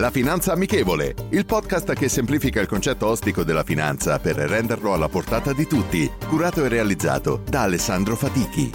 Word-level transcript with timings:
La 0.00 0.10
Finanza 0.10 0.52
Amichevole, 0.52 1.14
il 1.32 1.44
podcast 1.44 1.92
che 1.92 2.08
semplifica 2.08 2.58
il 2.58 2.66
concetto 2.66 3.06
ostico 3.06 3.44
della 3.44 3.64
finanza 3.64 4.18
per 4.18 4.34
renderlo 4.34 4.94
alla 4.94 5.10
portata 5.10 5.52
di 5.52 5.66
tutti, 5.66 6.10
curato 6.26 6.64
e 6.64 6.68
realizzato 6.68 7.42
da 7.46 7.64
Alessandro 7.64 8.16
Fatichi. 8.16 8.70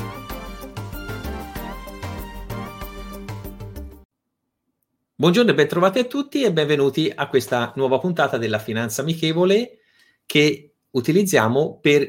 Buongiorno 5.15 5.49
e 5.49 5.53
bentrovati 5.55 5.97
a 5.97 6.03
tutti 6.03 6.43
e 6.43 6.53
benvenuti 6.53 7.11
a 7.13 7.27
questa 7.27 7.73
nuova 7.75 7.97
puntata 7.97 8.37
della 8.37 8.59
Finanza 8.59 9.01
Amichevole 9.01 9.79
che 10.27 10.75
utilizziamo 10.91 11.79
per 11.81 12.07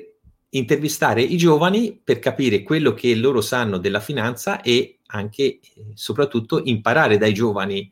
intervistare 0.51 1.23
i 1.23 1.39
giovani 1.39 1.99
per 2.05 2.19
capire 2.19 2.63
quello 2.63 2.93
che 2.93 3.15
loro 3.15 3.41
sanno 3.41 3.79
della 3.79 4.01
finanza 4.01 4.61
e 4.61 5.01
anche 5.07 5.43
e 5.43 5.61
soprattutto 5.95 6.61
imparare 6.63 7.17
dai 7.17 7.33
giovani 7.33 7.91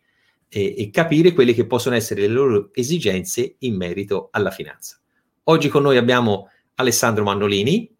e, 0.54 0.74
e 0.78 0.90
capire 0.90 1.32
quelle 1.32 1.52
che 1.52 1.66
possono 1.66 1.96
essere 1.96 2.20
le 2.20 2.28
loro 2.28 2.70
esigenze 2.72 3.56
in 3.58 3.74
merito 3.74 4.28
alla 4.30 4.52
finanza. 4.52 5.00
Oggi 5.45 5.68
con 5.68 5.82
noi 5.82 5.96
abbiamo 5.96 6.48
Alessandro 6.76 7.24
Mannolini, 7.24 7.92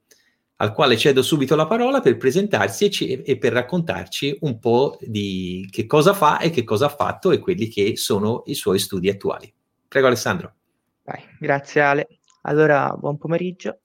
al 0.59 0.73
quale 0.73 0.97
cedo 0.97 1.21
subito 1.21 1.57
la 1.57 1.67
parola 1.67 2.01
per 2.01 2.17
presentarsi 2.17 2.85
e, 2.85 2.91
ci, 2.91 3.23
e, 3.23 3.39
per 3.39 3.53
raccontarci 3.53 4.39
un 4.43 4.61
po' 4.61 4.97
di 5.01 5.67
che 5.69 5.85
cosa 5.87 6.15
fa 6.15 6.39
e 6.39 6.51
che 6.51 6.63
cosa 6.63 6.87
ha 6.87 6.91
fatto 6.91 7.33
e 7.33 7.41
quelli 7.41 7.67
che 7.67 7.97
sono 7.97 8.45
i 8.47 8.55
suoi 8.55 8.79
studi 8.79 9.09
attuali. 9.09 9.53
Prego 9.89 10.07
Alessandro. 10.07 10.55
Vai, 11.03 11.23
grazie 11.41 11.81
Ale. 11.81 12.07
Allora, 12.43 12.95
buon 12.97 13.19
pomeriggio. 13.19 13.81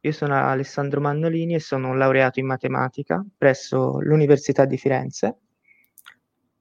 Io 0.00 0.12
sono 0.12 0.34
Alessandro 0.34 1.00
Mannolini 1.00 1.54
e 1.54 1.60
sono 1.60 1.90
un 1.90 1.98
laureato 1.98 2.40
in 2.40 2.46
matematica 2.46 3.24
presso 3.38 4.00
l'Università 4.00 4.64
di 4.64 4.76
Firenze 4.76 5.36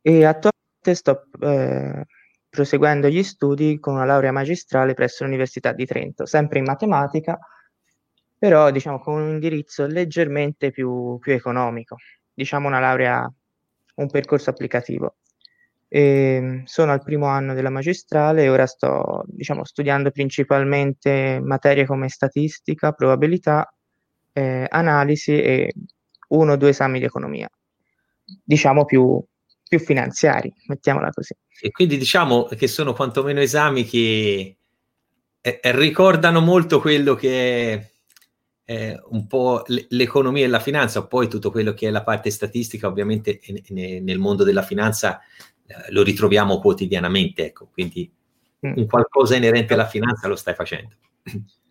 e 0.02 0.24
attualmente 0.24 0.51
sto 0.82 1.28
eh, 1.42 2.06
proseguendo 2.50 3.08
gli 3.08 3.24
studi 3.24 3.80
con 3.80 3.94
una 3.94 4.06
laurea 4.06 4.32
magistrale 4.32 4.94
presso 4.94 5.24
l'Università 5.24 5.72
di 5.72 5.86
Trento, 5.86 6.26
sempre 6.26 6.60
in 6.60 6.66
matematica, 6.66 7.40
però 8.38 8.72
diciamo 8.72 9.00
con 9.00 9.22
un 9.22 9.30
indirizzo 9.30 9.86
leggermente 9.86 10.72
più, 10.72 11.18
più 11.20 11.32
economico, 11.32 11.98
diciamo 12.34 12.68
una 12.68 12.80
laurea, 12.80 13.32
un 13.96 14.10
percorso 14.10 14.50
applicativo. 14.50 15.18
E 15.88 16.00
ehm, 16.02 16.64
sono 16.64 16.92
al 16.92 17.04
primo 17.04 17.28
anno 17.28 17.54
della 17.54 17.70
magistrale 17.70 18.44
e 18.44 18.50
ora 18.50 18.66
sto 18.66 19.24
diciamo, 19.28 19.64
studiando 19.66 20.10
principalmente 20.12 21.40
materie 21.44 21.86
come 21.86 22.10
statistica, 22.10 22.94
probabilità, 22.94 23.72
eh, 24.34 24.66
analisi 24.70 25.40
e 25.42 25.74
uno 26.30 26.54
o 26.54 26.56
due 26.56 26.70
esami 26.70 27.00
di 27.00 27.06
economia, 27.06 27.50
diciamo 28.44 28.86
più, 28.86 29.24
più 29.72 29.80
finanziari, 29.80 30.54
mettiamola 30.68 31.12
così. 31.12 31.34
E 31.62 31.72
quindi 31.72 31.96
diciamo 31.96 32.44
che 32.44 32.68
sono 32.68 32.92
quantomeno 32.92 33.40
esami 33.40 33.86
che 33.86 34.58
eh, 35.40 35.60
eh 35.64 35.72
ricordano 35.78 36.42
molto 36.42 36.82
quello 36.82 37.16
che 37.16 37.74
è 37.74 37.92
eh, 38.66 39.02
un 39.12 39.28
po' 39.28 39.64
l'economia 39.68 40.44
e 40.44 40.50
la 40.50 40.60
finanza, 40.60 41.08
poi 41.08 41.30
tutto 41.30 41.52
quello 41.52 41.74
che 41.74 41.88
è 41.88 41.90
la 41.90 42.04
parte 42.04 42.32
statistica, 42.32 42.88
ovviamente 42.88 43.40
nel 43.70 44.20
mondo 44.20 44.44
della 44.44 44.62
finanza 44.62 45.22
eh, 45.66 45.90
lo 45.92 46.04
ritroviamo 46.04 46.60
quotidianamente, 46.60 47.46
ecco, 47.46 47.70
quindi 47.72 48.12
mm. 48.68 48.74
un 48.76 48.86
qualcosa 48.88 49.38
inerente 49.38 49.74
alla 49.74 49.88
finanza 49.88 50.28
lo 50.28 50.36
stai 50.36 50.54
facendo. 50.54 50.96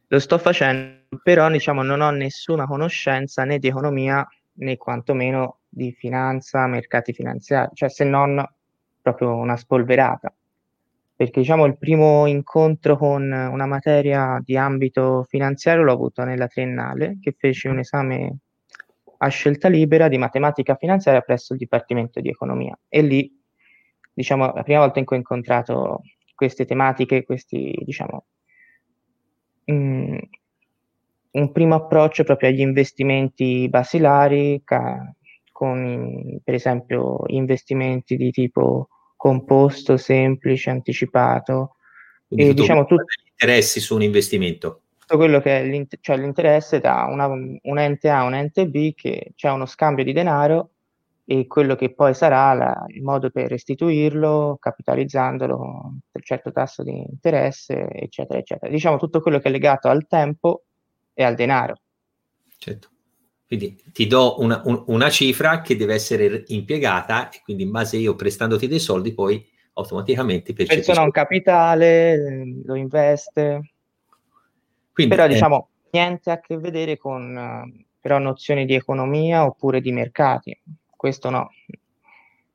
Lo 0.07 0.19
sto 0.19 0.39
facendo, 0.39 1.21
però 1.23 1.51
diciamo 1.51 1.83
non 1.83 2.01
ho 2.01 2.11
nessuna 2.11 2.65
conoscenza 2.65 3.45
né 3.45 3.59
di 3.59 3.69
economia 3.69 4.27
né 4.55 4.79
quantomeno 4.79 5.60
di 5.71 5.93
finanza, 5.93 6.67
mercati 6.67 7.13
finanziari, 7.13 7.71
cioè 7.75 7.89
se 7.89 8.05
non 8.05 8.45
proprio 9.01 9.35
una 9.37 9.57
spolverata. 9.57 10.35
Perché 11.15 11.41
diciamo 11.41 11.67
il 11.67 11.79
primo 11.79 12.27
incontro 12.27 12.97
con 12.97 13.23
una 13.31 13.67
materia 13.67 14.41
di 14.43 14.57
ambito 14.57 15.25
finanziario 15.29 15.83
l'ho 15.83 15.93
avuto 15.93 16.25
nella 16.25 16.47
triennale, 16.47 17.19
che 17.21 17.35
fece 17.39 17.69
un 17.69 17.79
esame 17.79 18.39
a 19.19 19.29
scelta 19.29 19.69
libera 19.69 20.09
di 20.09 20.17
matematica 20.17 20.75
finanziaria 20.77 21.21
presso 21.21 21.53
il 21.53 21.59
Dipartimento 21.59 22.21
di 22.21 22.31
Economia. 22.31 22.77
E 22.89 23.03
lì, 23.03 23.31
diciamo, 24.13 24.53
la 24.55 24.63
prima 24.63 24.81
volta 24.81 24.99
in 24.99 25.05
cui 25.05 25.17
ho 25.17 25.19
incontrato 25.19 26.01
queste 26.35 26.65
tematiche, 26.65 27.25
questi, 27.25 27.79
diciamo, 27.85 28.25
mh, 29.65 29.73
mm, 29.75 30.19
un 31.33 31.53
primo 31.53 31.75
approccio 31.75 32.25
proprio 32.25 32.49
agli 32.49 32.61
investimenti 32.61 33.69
basilari, 33.69 34.63
ca- 34.65 35.15
con 35.61 36.41
per 36.43 36.55
esempio 36.55 37.21
investimenti 37.27 38.17
di 38.17 38.31
tipo 38.31 38.89
composto, 39.15 39.99
semplice, 39.99 40.71
anticipato. 40.71 41.77
Quindi 42.27 42.53
e 42.53 42.55
diciamo 42.55 42.87
tutti 42.87 43.13
gli 43.23 43.29
interessi 43.29 43.79
su 43.79 43.95
un 43.95 44.01
investimento. 44.01 44.81
Tutto 45.01 45.19
quello 45.19 45.39
che 45.43 45.59
è 45.59 45.65
l'int- 45.67 45.99
cioè 46.01 46.17
l'interesse 46.17 46.81
da 46.81 47.05
una, 47.11 47.27
un 47.27 47.79
ente 47.79 48.09
A 48.09 48.21
a 48.21 48.25
un 48.25 48.33
ente 48.33 48.69
B 48.69 48.95
che 48.95 49.33
c'è 49.35 49.51
uno 49.51 49.67
scambio 49.67 50.03
di 50.03 50.15
denaro 50.15 50.71
e 51.27 51.47
quello 51.47 51.77
che 51.77 51.93
poi 51.93 52.15
sarà 52.15 52.55
la, 52.55 52.87
il 52.89 53.03
modo 53.03 53.29
per 53.29 53.51
restituirlo, 53.51 54.57
capitalizzandolo 54.59 55.57
per 56.11 56.21
un 56.21 56.23
certo 56.23 56.53
tasso 56.53 56.83
di 56.83 57.05
interesse, 57.07 57.87
eccetera, 57.91 58.39
eccetera. 58.39 58.73
Diciamo 58.73 58.97
tutto 58.97 59.21
quello 59.21 59.41
che 59.41 59.49
è 59.49 59.51
legato 59.51 59.89
al 59.89 60.07
tempo 60.07 60.63
e 61.13 61.23
al 61.23 61.35
denaro. 61.35 61.83
Certo. 62.57 62.89
Quindi 63.51 63.83
ti 63.93 64.07
do 64.07 64.37
una, 64.39 64.63
un, 64.67 64.85
una, 64.87 65.11
cifra 65.11 65.61
che 65.61 65.75
deve 65.75 65.95
essere 65.95 66.45
impiegata 66.47 67.31
e 67.31 67.41
quindi 67.43 67.65
in 67.65 67.73
base 67.73 67.97
io 67.97 68.15
prestandoti 68.15 68.69
dei 68.69 68.79
soldi 68.79 69.13
poi 69.13 69.45
automaticamente 69.73 70.53
percepisco. 70.53 70.87
Persona 70.87 71.05
un 71.05 71.11
capitale, 71.11 72.61
lo 72.63 72.77
investe. 72.77 73.73
Quindi, 74.93 75.13
però 75.13 75.27
eh, 75.27 75.33
diciamo 75.33 75.69
niente 75.91 76.31
a 76.31 76.39
che 76.39 76.59
vedere 76.59 76.97
con 76.97 77.85
però 78.01 78.19
nozioni 78.19 78.65
di 78.67 78.75
economia 78.75 79.45
oppure 79.45 79.81
di 79.81 79.91
mercati. 79.91 80.57
Questo 80.89 81.29
no. 81.29 81.51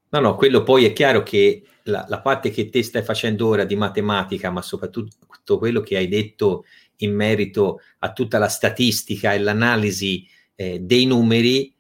No, 0.08 0.20
no, 0.22 0.36
quello 0.36 0.64
poi 0.64 0.86
è 0.86 0.94
chiaro 0.94 1.24
che 1.24 1.62
la, 1.84 2.06
la 2.08 2.22
parte 2.22 2.52
che 2.52 2.70
te 2.70 2.82
stai 2.84 3.04
facendo 3.04 3.48
ora 3.48 3.66
di 3.66 3.76
matematica, 3.76 4.50
ma 4.50 4.62
soprattutto 4.62 5.58
quello 5.58 5.82
che 5.82 5.98
hai 5.98 6.08
detto 6.08 6.64
in 7.00 7.14
merito 7.14 7.82
a 8.00 8.14
tutta 8.14 8.38
la 8.38 8.48
statistica 8.48 9.34
e 9.34 9.40
l'analisi 9.40 10.26
eh, 10.56 10.80
dei 10.80 11.06
numeri 11.06 11.74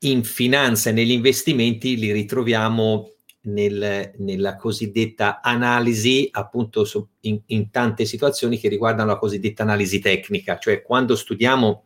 in 0.00 0.24
finanza 0.24 0.90
e 0.90 0.92
negli 0.92 1.10
investimenti 1.10 1.96
li 1.96 2.12
ritroviamo 2.12 3.12
nel, 3.42 4.12
nella 4.18 4.56
cosiddetta 4.56 5.40
analisi, 5.40 6.28
appunto 6.30 6.84
so, 6.84 7.10
in, 7.20 7.40
in, 7.46 7.70
tante 7.70 8.04
situazioni 8.04 8.58
che 8.58 8.68
riguardano 8.68 9.10
la 9.10 9.18
cosiddetta 9.18 9.62
analisi 9.62 10.00
tecnica, 10.00 10.58
cioè 10.58 10.82
quando 10.82 11.16
studiamo 11.16 11.84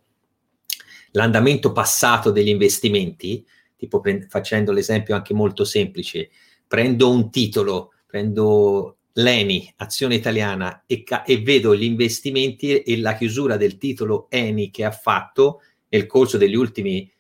l'andamento 1.13 1.73
passato 1.73 2.31
degli 2.31 2.49
investimenti, 2.49 3.45
tipo 3.77 4.01
pre- 4.01 4.27
facendo 4.29 4.73
l'esempio 4.73 5.15
anche 5.15 5.35
molto 5.35 5.65
semplice, 5.65 6.31
prendo 6.67 7.11
un 7.11 7.31
titolo, 7.31 7.93
prendo 8.07 8.97
l'ENI, 9.15 9.75
azione 9.77 10.15
italiana, 10.15 10.85
e, 10.87 11.03
ca- 11.03 11.23
e 11.25 11.39
vedo 11.43 11.77
gli 11.77 11.85
investimenti 11.85 12.81
e 12.81 12.99
la 12.99 13.15
chiusura 13.15 13.57
del 13.57 13.77
titolo 13.77 14.27
ENI 14.31 14.71
che 14.71 14.85
ha 14.85 14.91
fatto, 14.91 15.61
nel 15.93 16.07
corso 16.07 16.39
degli 16.39 16.55
ultimi 16.55 17.11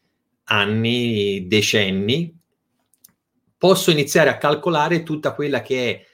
anni, 0.44 1.46
decenni, 1.46 2.34
posso 3.58 3.90
iniziare 3.90 4.30
a 4.30 4.38
calcolare 4.38 5.02
tutta 5.02 5.34
quella 5.34 5.60
che 5.60 5.90
è 5.90 6.06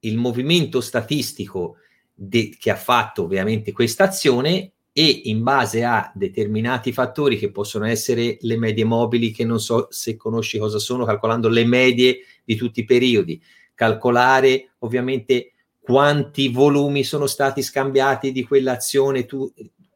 il 0.00 0.18
movimento 0.18 0.80
statistico 0.80 1.76
de- 2.12 2.56
che 2.58 2.70
ha 2.70 2.76
fatto 2.76 3.22
ovviamente 3.22 3.70
questa 3.70 4.04
azione 4.04 4.72
e 4.92 5.22
in 5.24 5.44
base 5.44 5.84
a 5.84 6.10
determinati 6.12 6.92
fattori 6.92 7.38
che 7.38 7.52
possono 7.52 7.86
essere 7.86 8.36
le 8.40 8.58
medie 8.58 8.84
mobili, 8.84 9.30
che 9.30 9.44
non 9.44 9.60
so 9.60 9.86
se 9.90 10.16
conosci 10.16 10.58
cosa 10.58 10.80
sono, 10.80 11.04
calcolando 11.04 11.48
le 11.48 11.64
medie 11.64 12.18
di 12.44 12.56
tutti 12.56 12.80
i 12.80 12.84
periodi, 12.84 13.40
calcolare 13.74 14.72
ovviamente 14.80 15.52
quanti 15.80 16.48
volumi 16.48 17.04
sono 17.04 17.26
stati 17.26 17.62
scambiati 17.62 18.32
di 18.32 18.42
quell'azione 18.42 19.24
tu, 19.24 19.50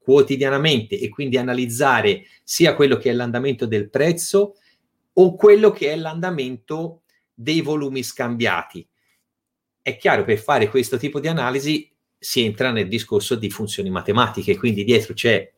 quotidianamente 0.07 0.97
e 1.01 1.09
quindi 1.09 1.37
analizzare 1.37 2.27
sia 2.45 2.77
quello 2.77 2.97
che 2.97 3.11
è 3.11 3.13
l'andamento 3.13 3.67
del 3.67 3.91
prezzo 3.91 4.55
o 5.15 5.35
quello 5.35 5.73
che 5.73 5.91
è 5.91 5.97
l'andamento 5.97 7.03
dei 7.35 7.61
volumi 7.61 8.05
scambiati. 8.05 8.87
È 9.83 9.97
chiaro, 9.97 10.23
per 10.23 10.39
fare 10.39 10.69
questo 10.69 10.97
tipo 10.97 11.19
di 11.19 11.27
analisi 11.27 11.93
si 12.17 12.45
entra 12.45 12.71
nel 12.71 12.87
discorso 12.87 13.35
di 13.35 13.51
funzioni 13.51 13.91
matematiche, 13.91 14.57
quindi 14.57 14.85
dietro 14.85 15.13
c'è 15.13 15.53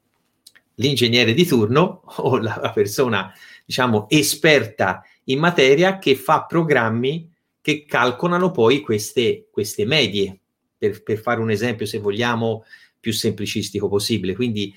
l'ingegnere 0.77 1.35
di 1.35 1.45
turno 1.45 2.05
o 2.25 2.39
la, 2.39 2.73
persona, 2.75 3.31
diciamo, 3.67 4.09
esperta 4.09 5.03
in 5.25 5.41
materia 5.41 5.99
che 5.99 6.17
fa 6.17 6.47
programmi 6.47 7.31
che 7.61 7.85
calcolano 7.85 8.51
poi 8.51 8.81
queste, 8.81 9.49
queste 9.51 9.85
medie, 9.85 10.41
per, 10.79 11.03
per, 11.03 11.19
fare 11.19 11.39
un 11.39 11.51
esempio, 11.51 11.85
se 11.85 11.99
vogliamo, 11.99 12.65
più 13.01 13.13
semplicistico 13.13 13.89
possibile. 13.89 14.35
Quindi 14.35 14.75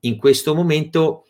in 0.00 0.16
questo 0.16 0.54
momento, 0.54 1.26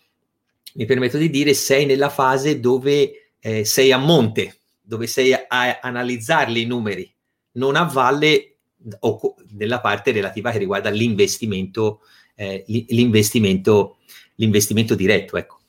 mi 0.74 0.84
permetto 0.84 1.18
di 1.18 1.30
dire, 1.30 1.54
sei 1.54 1.86
nella 1.86 2.08
fase 2.08 2.60
dove 2.60 3.32
eh, 3.38 3.64
sei 3.64 3.92
a 3.92 3.98
monte, 3.98 4.60
dove 4.80 5.06
sei 5.06 5.32
a, 5.32 5.46
a 5.48 5.78
analizzarli 5.80 6.62
i 6.62 6.66
numeri, 6.66 7.12
non 7.52 7.76
a 7.76 7.84
valle 7.84 8.56
o 9.00 9.34
nella 9.50 9.80
parte 9.80 10.10
relativa 10.10 10.50
che 10.50 10.58
riguarda 10.58 10.90
l'investimento, 10.90 12.00
eh, 12.34 12.64
l'investimento, 12.66 13.98
l'investimento 14.36 14.94
diretto. 14.94 15.36
Ecco, 15.36 15.60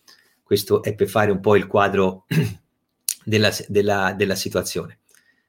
questo 0.44 0.84
è 0.84 0.94
per 0.96 1.10
fare 1.10 1.32
un 1.32 1.40
po' 1.40 1.56
il 1.56 1.68
quadro 1.68 2.26
della, 3.24 3.52
della, 3.68 4.14
della 4.16 4.36
situazione. 4.36 5.00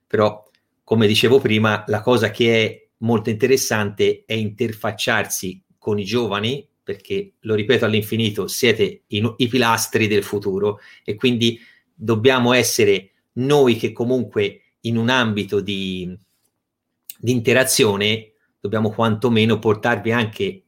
Però, 0.07 0.49
come 0.83 1.07
dicevo 1.07 1.41
prima, 1.41 1.85
la 1.89 2.01
cosa 2.01 2.31
che 2.31 2.65
è 2.65 2.84
molto 3.05 3.31
interessante 3.31 4.25
è 4.27 4.33
interfacciarsi 4.33 5.63
con 5.79 5.99
i 5.99 6.05
giovani, 6.05 6.67
perché, 6.83 7.35
lo 7.41 7.55
ripeto 7.55 7.85
all'infinito, 7.85 8.47
siete 8.47 9.03
i, 9.07 9.35
i 9.37 9.49
pilastri 9.49 10.07
del 10.07 10.23
futuro 10.23 10.81
e 11.05 11.15
quindi 11.15 11.59
dobbiamo 11.95 12.53
essere 12.53 13.13
noi 13.35 13.77
che 13.77 13.93
comunque 13.93 14.61
in 14.81 14.97
un 14.97 15.09
ambito 15.09 15.61
di, 15.61 16.15
di 17.19 17.33
interazione 17.33 18.33
dobbiamo 18.61 18.91
quantomeno 18.91 19.59
portarvi 19.59 20.13
anche 20.13 20.59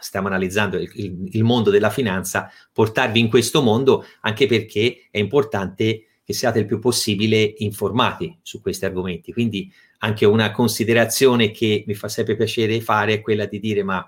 stiamo 0.00 0.26
analizzando 0.26 0.76
il, 0.76 0.90
il, 0.96 1.28
il, 1.32 1.44
mondo 1.44 1.70
della 1.70 1.88
finanza, 1.88 2.50
portarvi 2.72 3.18
in 3.18 3.30
questo 3.30 3.62
mondo 3.62 4.04
anche 4.20 4.46
perché 4.46 5.08
è 5.10 5.18
importante 5.18 6.08
che 6.22 6.32
siate 6.34 6.58
il 6.58 6.66
più 6.66 6.78
possibile 6.78 7.54
informati 7.58 8.38
su 8.42 8.60
questi 8.60 8.84
argomenti. 8.84 9.32
Quindi 9.32 9.72
anche 10.04 10.26
una 10.26 10.50
considerazione 10.50 11.50
che 11.50 11.82
mi 11.86 11.94
fa 11.94 12.08
sempre 12.08 12.36
piacere 12.36 12.80
fare 12.82 13.14
è 13.14 13.20
quella 13.22 13.46
di 13.46 13.58
dire 13.58 13.82
ma 13.82 14.06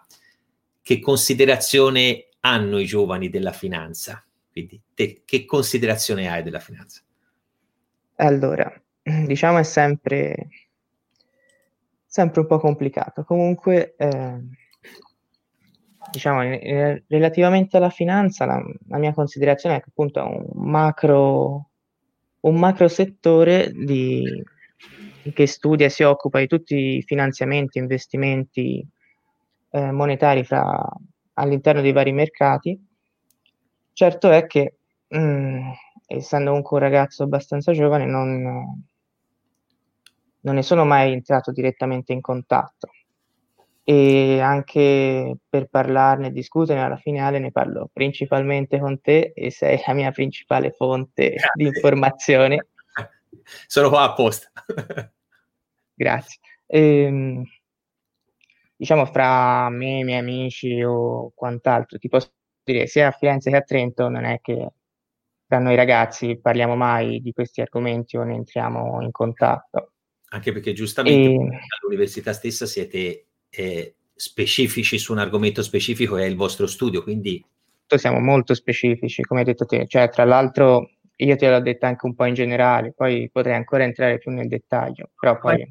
che 0.82 1.00
considerazione 1.00 2.28
hanno 2.40 2.78
i 2.78 2.84
giovani 2.84 3.30
della 3.30 3.52
finanza? 3.52 4.22
Quindi 4.52 4.80
te, 4.94 5.22
che 5.24 5.44
considerazione 5.46 6.28
hai 6.28 6.42
della 6.42 6.60
finanza? 6.60 7.00
Allora, 8.16 8.70
diciamo 9.02 9.58
è 9.58 9.62
sempre, 9.62 10.48
sempre 12.06 12.40
un 12.42 12.46
po' 12.46 12.58
complicato. 12.58 13.24
Comunque, 13.24 13.94
eh, 13.96 14.40
diciamo, 16.10 16.42
eh, 16.42 17.04
relativamente 17.08 17.78
alla 17.78 17.90
finanza, 17.90 18.44
la, 18.44 18.62
la, 18.88 18.98
mia 18.98 19.12
considerazione 19.12 19.76
è 19.76 19.78
che 19.80 19.88
appunto 19.88 20.20
è 20.20 20.22
un 20.22 20.70
macro 20.70 21.70
un 22.40 22.58
macro 22.58 22.86
settore 22.86 23.72
di, 23.72 24.22
che 25.32 25.46
studia 25.46 25.86
e 25.86 25.90
si 25.90 26.02
occupa 26.02 26.38
di 26.38 26.46
tutti 26.46 26.96
i 26.96 27.02
finanziamenti, 27.02 27.78
investimenti 27.78 28.86
eh, 29.70 29.90
monetari 29.90 30.44
fra, 30.44 30.86
all'interno 31.34 31.80
dei 31.80 31.92
vari 31.92 32.12
mercati. 32.12 32.78
Certo 33.92 34.30
è 34.30 34.46
che, 34.46 34.76
mh, 35.08 35.18
mm, 35.18 35.70
essendo 36.06 36.48
comunque 36.48 36.76
un 36.76 36.82
ragazzo 36.82 37.22
abbastanza 37.22 37.72
giovane, 37.72 38.06
non, 38.06 38.42
non 40.40 40.54
ne 40.54 40.62
sono 40.62 40.84
mai 40.84 41.12
entrato 41.12 41.52
direttamente 41.52 42.12
in 42.12 42.20
contatto 42.20 42.90
e 43.88 44.40
anche 44.40 45.36
per 45.48 45.68
parlarne 45.68 46.26
e 46.26 46.32
discuterne 46.32 46.82
alla 46.82 46.96
finale 46.96 47.38
ne 47.38 47.52
parlo 47.52 47.88
principalmente 47.92 48.80
con 48.80 49.00
te 49.00 49.32
e 49.32 49.52
sei 49.52 49.80
la 49.86 49.92
mia 49.92 50.10
principale 50.10 50.72
fonte 50.72 51.28
Grazie. 51.28 51.50
di 51.54 51.66
informazione. 51.66 52.66
Sono 53.68 53.88
qua 53.88 54.02
apposta. 54.02 54.50
Grazie. 55.96 56.38
Ehm, 56.66 57.42
diciamo 58.76 59.06
fra 59.06 59.68
me, 59.70 60.00
i 60.00 60.04
miei 60.04 60.18
amici 60.18 60.82
o 60.82 61.32
quant'altro, 61.34 61.98
ti 61.98 62.08
posso 62.08 62.30
dire 62.62 62.86
sia 62.86 63.08
a 63.08 63.12
Firenze 63.12 63.50
che 63.50 63.56
a 63.56 63.62
Trento 63.62 64.08
non 64.08 64.24
è 64.24 64.40
che 64.40 64.68
tra 65.46 65.58
noi 65.58 65.76
ragazzi 65.76 66.38
parliamo 66.38 66.76
mai 66.76 67.20
di 67.20 67.32
questi 67.32 67.60
argomenti 67.60 68.16
o 68.16 68.24
ne 68.24 68.34
entriamo 68.34 69.00
in 69.00 69.12
contatto. 69.12 69.92
Anche 70.30 70.52
perché 70.52 70.72
giustamente 70.72 71.28
e... 71.28 71.60
all'università 71.80 72.32
stessa 72.32 72.66
siete 72.66 73.26
eh, 73.48 73.94
specifici 74.14 74.98
su 74.98 75.12
un 75.12 75.18
argomento 75.18 75.62
specifico 75.62 76.16
è 76.16 76.24
il 76.24 76.36
vostro 76.36 76.66
studio, 76.66 77.02
quindi... 77.02 77.44
Siamo 77.86 78.18
molto 78.18 78.52
specifici, 78.54 79.22
come 79.22 79.40
hai 79.40 79.46
detto 79.46 79.64
te, 79.64 79.86
cioè 79.86 80.08
tra 80.08 80.24
l'altro 80.24 80.90
io 81.14 81.36
te 81.36 81.48
l'ho 81.48 81.60
detto 81.60 81.86
anche 81.86 82.04
un 82.04 82.14
po' 82.16 82.24
in 82.24 82.34
generale, 82.34 82.92
poi 82.92 83.30
potrei 83.30 83.54
ancora 83.54 83.84
entrare 83.84 84.18
più 84.18 84.32
nel 84.32 84.48
dettaglio, 84.48 85.10
però 85.18 85.38
poi... 85.38 85.64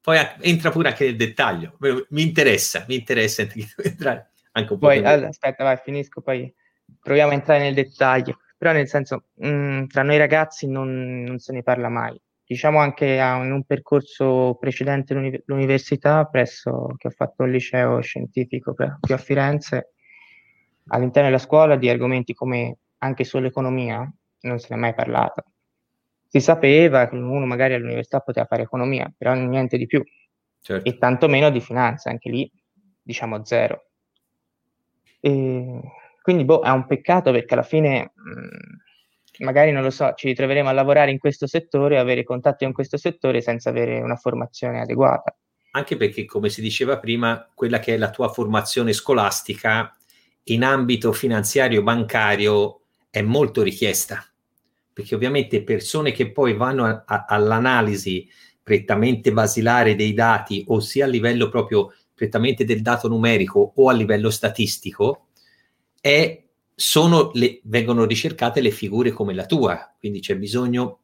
Poi, 0.00 0.18
entra 0.40 0.70
pure 0.70 0.88
anche 0.88 1.04
nel 1.04 1.16
dettaglio, 1.16 1.76
mi 2.08 2.22
interessa, 2.22 2.84
mi 2.88 2.96
interessa 2.96 3.42
entrare 3.82 4.30
anche 4.52 4.72
un 4.72 4.78
po'. 4.78 4.86
Poi, 4.86 5.04
allora, 5.04 5.28
aspetta, 5.28 5.64
vai, 5.64 5.76
finisco, 5.76 6.20
poi 6.20 6.52
proviamo 7.00 7.30
a 7.32 7.34
entrare 7.34 7.60
nel 7.60 7.74
dettaglio, 7.74 8.38
però 8.56 8.72
nel 8.72 8.88
senso, 8.88 9.24
mh, 9.34 9.48
mm, 9.48 9.86
tra 9.86 10.02
noi 10.02 10.16
ragazzi 10.16 10.66
non, 10.66 11.22
non 11.22 11.38
se 11.38 11.52
ne 11.52 11.62
parla 11.62 11.88
mai, 11.88 12.20
diciamo 12.44 12.78
anche 12.78 13.20
a, 13.20 13.44
in 13.44 13.52
un 13.52 13.64
percorso 13.64 14.56
precedente 14.58 15.42
l'università, 15.44 16.24
presso 16.24 16.94
che 16.96 17.08
ho 17.08 17.12
fatto 17.12 17.44
il 17.44 17.52
liceo 17.52 18.00
scientifico 18.00 18.74
qui 18.74 19.12
a 19.12 19.18
Firenze, 19.18 19.92
all'interno 20.88 21.28
della 21.28 21.40
scuola 21.40 21.76
di 21.76 21.88
argomenti 21.88 22.34
come 22.34 22.78
anche 22.98 23.24
sull'economia 23.24 24.10
non 24.42 24.58
se 24.58 24.68
ne 24.70 24.76
è 24.76 24.78
mai 24.78 24.94
parlato. 24.94 25.44
Si 26.32 26.38
sapeva 26.38 27.08
che 27.08 27.16
uno 27.16 27.44
magari 27.44 27.74
all'università 27.74 28.20
poteva 28.20 28.46
fare 28.46 28.62
economia, 28.62 29.12
però 29.16 29.34
niente 29.34 29.76
di 29.76 29.86
più. 29.86 30.00
Certo. 30.60 30.88
E 30.88 30.96
tantomeno 30.96 31.50
di 31.50 31.60
finanza, 31.60 32.08
anche 32.08 32.30
lì 32.30 32.48
diciamo 33.02 33.44
zero. 33.44 33.86
E 35.18 35.80
quindi 36.22 36.44
boh, 36.44 36.60
è 36.62 36.68
un 36.68 36.86
peccato 36.86 37.32
perché 37.32 37.54
alla 37.54 37.64
fine 37.64 38.12
mh, 38.14 39.42
magari 39.44 39.72
non 39.72 39.82
lo 39.82 39.90
so, 39.90 40.12
ci 40.14 40.28
ritroveremo 40.28 40.68
a 40.68 40.72
lavorare 40.72 41.10
in 41.10 41.18
questo 41.18 41.48
settore, 41.48 41.98
avere 41.98 42.22
contatti 42.22 42.64
con 42.64 42.74
questo 42.74 42.96
settore 42.96 43.40
senza 43.40 43.70
avere 43.70 44.00
una 44.00 44.16
formazione 44.16 44.80
adeguata. 44.80 45.36
Anche 45.72 45.96
perché, 45.96 46.26
come 46.26 46.48
si 46.48 46.60
diceva 46.60 47.00
prima, 47.00 47.48
quella 47.54 47.80
che 47.80 47.94
è 47.94 47.96
la 47.96 48.10
tua 48.10 48.28
formazione 48.28 48.92
scolastica 48.92 49.92
in 50.44 50.62
ambito 50.62 51.12
finanziario 51.12 51.82
bancario 51.82 52.82
è 53.10 53.22
molto 53.22 53.62
richiesta, 53.62 54.24
perché 54.92 55.14
ovviamente 55.14 55.62
persone 55.62 56.12
che 56.12 56.30
poi 56.30 56.54
vanno 56.54 56.84
a, 56.84 57.04
a, 57.06 57.24
all'analisi 57.28 58.28
prettamente 58.62 59.32
basilare 59.32 59.94
dei 59.94 60.12
dati, 60.12 60.64
ossia 60.68 61.04
a 61.04 61.08
livello 61.08 61.48
proprio 61.48 61.92
prettamente 62.14 62.64
del 62.64 62.82
dato 62.82 63.08
numerico 63.08 63.72
o 63.74 63.88
a 63.88 63.92
livello 63.92 64.30
statistico, 64.30 65.28
è 66.00 66.42
le, 67.34 67.60
vengono 67.64 68.04
ricercate 68.04 68.60
le 68.60 68.70
figure 68.70 69.10
come 69.10 69.34
la 69.34 69.46
tua, 69.46 69.94
quindi 69.98 70.20
c'è 70.20 70.36
bisogno 70.36 71.00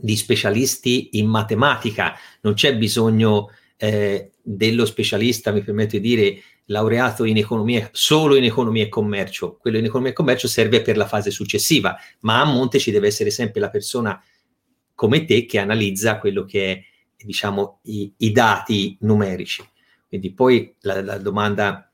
di 0.00 0.16
specialisti 0.16 1.10
in 1.12 1.26
matematica, 1.26 2.14
non 2.42 2.54
c'è 2.54 2.76
bisogno 2.76 3.50
eh, 3.76 4.32
dello 4.42 4.84
specialista, 4.84 5.52
mi 5.52 5.62
permetto 5.62 5.98
di 5.98 6.00
dire, 6.00 6.42
laureato 6.66 7.24
in 7.24 7.36
economia, 7.36 7.88
solo 7.92 8.36
in 8.36 8.44
economia 8.44 8.84
e 8.84 8.88
commercio. 8.88 9.56
Quello 9.56 9.78
in 9.78 9.84
economia 9.84 10.12
e 10.12 10.14
commercio 10.14 10.48
serve 10.48 10.82
per 10.82 10.96
la 10.96 11.06
fase 11.06 11.30
successiva, 11.30 11.96
ma 12.20 12.40
a 12.40 12.44
monte 12.44 12.78
ci 12.78 12.90
deve 12.90 13.08
essere 13.08 13.30
sempre 13.30 13.60
la 13.60 13.70
persona 13.70 14.22
come 14.94 15.24
te 15.24 15.44
che 15.44 15.58
analizza 15.58 16.18
quello 16.18 16.44
che 16.44 16.72
è, 16.72 16.82
diciamo, 17.24 17.80
i, 17.84 18.12
i 18.18 18.32
dati 18.32 18.96
numerici. 19.00 19.62
Quindi 20.08 20.32
poi 20.32 20.74
la, 20.80 21.02
la 21.02 21.18
domanda, 21.18 21.90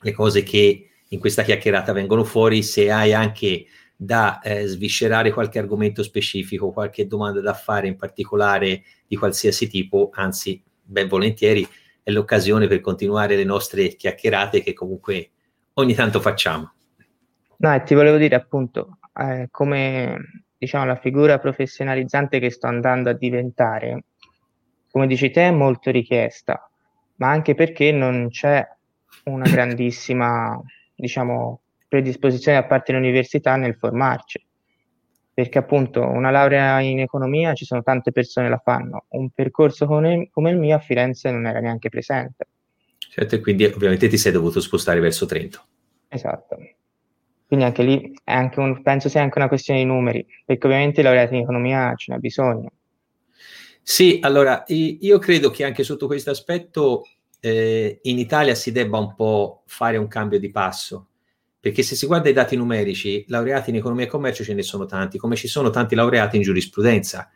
le 0.00 0.12
cose 0.12 0.42
che 0.42 0.88
in 1.08 1.18
questa 1.20 1.42
chiacchierata 1.42 1.92
vengono 1.92 2.24
fuori, 2.24 2.62
se 2.62 2.90
hai 2.90 3.12
anche 3.12 3.66
da 3.96 4.40
eh, 4.40 4.66
sviscerare 4.66 5.30
qualche 5.32 5.60
argomento 5.60 6.02
specifico, 6.02 6.72
qualche 6.72 7.06
domanda 7.06 7.40
da 7.40 7.54
fare 7.54 7.86
in 7.86 7.96
particolare 7.96 8.82
di 9.06 9.16
qualsiasi 9.16 9.68
tipo, 9.68 10.10
anzi, 10.12 10.60
ben 10.82 11.06
volentieri, 11.06 11.66
è 12.04 12.10
l'occasione 12.10 12.68
per 12.68 12.80
continuare 12.80 13.34
le 13.34 13.44
nostre 13.44 13.88
chiacchierate 13.88 14.62
che 14.62 14.74
comunque 14.74 15.30
ogni 15.74 15.94
tanto 15.94 16.20
facciamo. 16.20 16.72
No, 17.56 17.74
e 17.74 17.82
ti 17.82 17.94
volevo 17.94 18.18
dire 18.18 18.36
appunto, 18.36 18.98
eh, 19.18 19.48
come 19.50 20.44
diciamo 20.58 20.84
la 20.84 20.96
figura 20.96 21.38
professionalizzante 21.38 22.38
che 22.38 22.50
sto 22.50 22.66
andando 22.66 23.08
a 23.08 23.14
diventare, 23.14 24.04
come 24.90 25.06
dici 25.06 25.30
te, 25.30 25.48
è 25.48 25.50
molto 25.50 25.90
richiesta, 25.90 26.70
ma 27.16 27.30
anche 27.30 27.54
perché 27.54 27.90
non 27.90 28.28
c'è 28.28 28.64
una 29.24 29.48
grandissima 29.48 30.60
diciamo, 30.94 31.62
predisposizione 31.88 32.60
da 32.60 32.66
parte 32.66 32.92
dell'università 32.92 33.56
nel 33.56 33.76
formarci. 33.76 34.44
Perché 35.34 35.58
appunto 35.58 36.00
una 36.00 36.30
laurea 36.30 36.80
in 36.80 37.00
economia 37.00 37.54
ci 37.54 37.64
sono 37.64 37.82
tante 37.82 38.12
persone 38.12 38.48
la 38.48 38.60
fanno, 38.62 39.06
un 39.08 39.30
percorso 39.30 39.84
come, 39.84 40.28
come 40.30 40.50
il 40.50 40.58
mio 40.58 40.76
a 40.76 40.78
Firenze 40.78 41.30
non 41.32 41.46
era 41.46 41.58
neanche 41.58 41.88
presente. 41.88 42.46
Certo, 42.96 43.34
e 43.34 43.40
quindi 43.40 43.64
ovviamente 43.64 44.08
ti 44.08 44.16
sei 44.16 44.32
dovuto 44.32 44.60
spostare 44.60 45.00
verso 45.00 45.26
Trento. 45.26 45.66
Esatto. 46.08 46.56
Quindi 47.46 47.64
anche 47.64 47.82
lì 47.82 48.12
è 48.22 48.32
anche 48.32 48.60
un, 48.60 48.80
penso 48.82 49.08
sia 49.08 49.22
anche 49.22 49.38
una 49.38 49.48
questione 49.48 49.80
di 49.80 49.86
numeri, 49.86 50.24
perché 50.44 50.66
ovviamente 50.66 51.00
i 51.00 51.04
laureati 51.04 51.34
in 51.34 51.42
economia 51.42 51.94
ce 51.96 52.12
n'è 52.12 52.18
bisogno. 52.18 52.70
Sì, 53.82 54.18
allora 54.22 54.64
io 54.68 55.18
credo 55.18 55.50
che 55.50 55.64
anche 55.64 55.82
sotto 55.82 56.06
questo 56.06 56.30
aspetto 56.30 57.04
eh, 57.40 57.98
in 58.02 58.18
Italia 58.18 58.54
si 58.54 58.72
debba 58.72 58.98
un 58.98 59.14
po' 59.14 59.62
fare 59.66 59.98
un 59.98 60.08
cambio 60.08 60.38
di 60.38 60.50
passo, 60.50 61.08
perché 61.64 61.82
se 61.82 61.96
si 61.96 62.04
guarda 62.04 62.28
i 62.28 62.34
dati 62.34 62.56
numerici, 62.56 63.24
laureati 63.28 63.70
in 63.70 63.76
economia 63.76 64.04
e 64.04 64.08
commercio 64.08 64.44
ce 64.44 64.52
ne 64.52 64.60
sono 64.60 64.84
tanti, 64.84 65.16
come 65.16 65.34
ci 65.34 65.48
sono 65.48 65.70
tanti 65.70 65.94
laureati 65.94 66.36
in 66.36 66.42
giurisprudenza. 66.42 67.30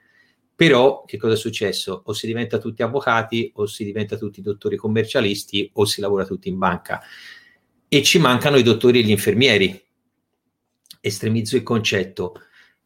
Però 0.54 1.04
che 1.06 1.16
cosa 1.16 1.32
è 1.32 1.36
successo? 1.38 2.02
O 2.04 2.12
si 2.12 2.26
diventa 2.26 2.58
tutti 2.58 2.82
avvocati, 2.82 3.50
o 3.54 3.64
si 3.64 3.84
diventa 3.84 4.18
tutti 4.18 4.42
dottori 4.42 4.76
commercialisti, 4.76 5.70
o 5.72 5.86
si 5.86 6.02
lavora 6.02 6.26
tutti 6.26 6.50
in 6.50 6.58
banca. 6.58 7.00
E 7.88 8.02
ci 8.02 8.18
mancano 8.18 8.58
i 8.58 8.62
dottori 8.62 8.98
e 8.98 9.02
gli 9.02 9.12
infermieri. 9.12 9.82
Estremizzo 11.00 11.56
il 11.56 11.62
concetto, 11.62 12.34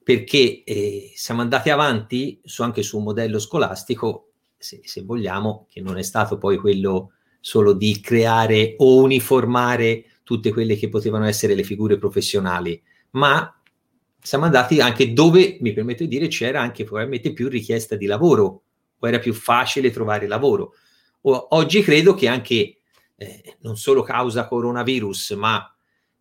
perché 0.00 0.62
eh, 0.62 1.10
siamo 1.16 1.40
andati 1.40 1.70
avanti 1.70 2.40
su, 2.44 2.62
anche 2.62 2.84
su 2.84 2.98
un 2.98 3.02
modello 3.02 3.40
scolastico, 3.40 4.34
se, 4.56 4.82
se 4.84 5.02
vogliamo, 5.02 5.66
che 5.68 5.80
non 5.80 5.98
è 5.98 6.02
stato 6.02 6.38
poi 6.38 6.56
quello 6.56 7.14
solo 7.40 7.72
di 7.72 7.98
creare 7.98 8.76
o 8.78 9.02
uniformare 9.02 10.04
tutte 10.32 10.50
quelle 10.50 10.76
che 10.76 10.88
potevano 10.88 11.26
essere 11.26 11.54
le 11.54 11.62
figure 11.62 11.98
professionali, 11.98 12.80
ma 13.10 13.54
siamo 14.18 14.44
andati 14.44 14.80
anche 14.80 15.12
dove, 15.12 15.58
mi 15.60 15.72
permetto 15.72 16.04
di 16.04 16.08
dire, 16.08 16.28
c'era 16.28 16.60
anche 16.60 16.84
probabilmente 16.84 17.32
più 17.32 17.48
richiesta 17.48 17.96
di 17.96 18.06
lavoro 18.06 18.62
o 18.98 19.08
era 19.08 19.18
più 19.18 19.34
facile 19.34 19.90
trovare 19.90 20.26
lavoro. 20.26 20.74
O, 21.22 21.48
oggi 21.50 21.82
credo 21.82 22.14
che 22.14 22.28
anche, 22.28 22.78
eh, 23.16 23.56
non 23.60 23.76
solo 23.76 24.02
causa 24.02 24.46
coronavirus, 24.46 25.32
ma 25.32 25.74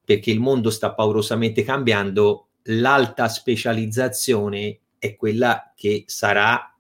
perché 0.04 0.32
il 0.32 0.40
mondo 0.40 0.70
sta 0.72 0.94
paurosamente 0.94 1.64
cambiando, 1.64 2.48
l'alta 2.64 3.30
specializzazione 3.30 4.80
è 4.98 5.16
quella 5.16 5.72
che 5.76 6.04
sarà 6.08 6.76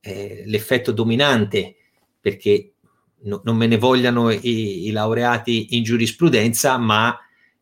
eh, 0.00 0.44
l'effetto 0.46 0.92
dominante, 0.92 1.76
perché 2.20 2.74
no, 3.22 3.40
non 3.44 3.56
me 3.56 3.66
ne 3.66 3.76
vogliano 3.78 4.30
i, 4.30 4.86
i, 4.86 4.90
laureati 4.90 5.76
in 5.76 5.82
giurisprudenza, 5.82 6.76
ma 6.78 7.18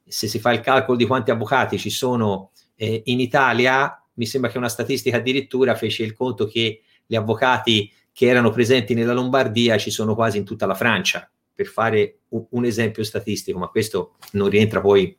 se 0.06 0.26
si 0.26 0.38
fa 0.38 0.52
il 0.52 0.60
calcolo 0.60 0.96
di 0.96 1.06
quanti 1.06 1.30
avvocati 1.30 1.78
ci 1.78 1.90
sono 1.90 2.50
eh, 2.76 3.02
in 3.06 3.20
Italia, 3.20 4.02
mi 4.14 4.26
sembra 4.26 4.50
che 4.50 4.58
una 4.58 4.68
statistica 4.68 5.16
addirittura 5.18 5.74
fece 5.74 6.02
il 6.02 6.12
conto 6.12 6.46
che 6.46 6.82
gli 7.06 7.16
avvocati 7.16 7.92
che 8.12 8.26
erano 8.26 8.50
presenti 8.50 8.94
nella 8.94 9.12
Lombardia 9.12 9.78
ci 9.78 9.90
sono 9.90 10.14
quasi 10.14 10.38
in 10.38 10.44
tutta 10.44 10.66
la 10.66 10.74
Francia, 10.74 11.30
per 11.54 11.66
fare 11.66 12.20
un, 12.30 12.44
un 12.50 12.64
esempio 12.64 13.04
statistico, 13.04 13.58
ma 13.58 13.68
questo 13.68 14.16
non 14.32 14.48
rientra 14.48 14.80
poi 14.80 15.16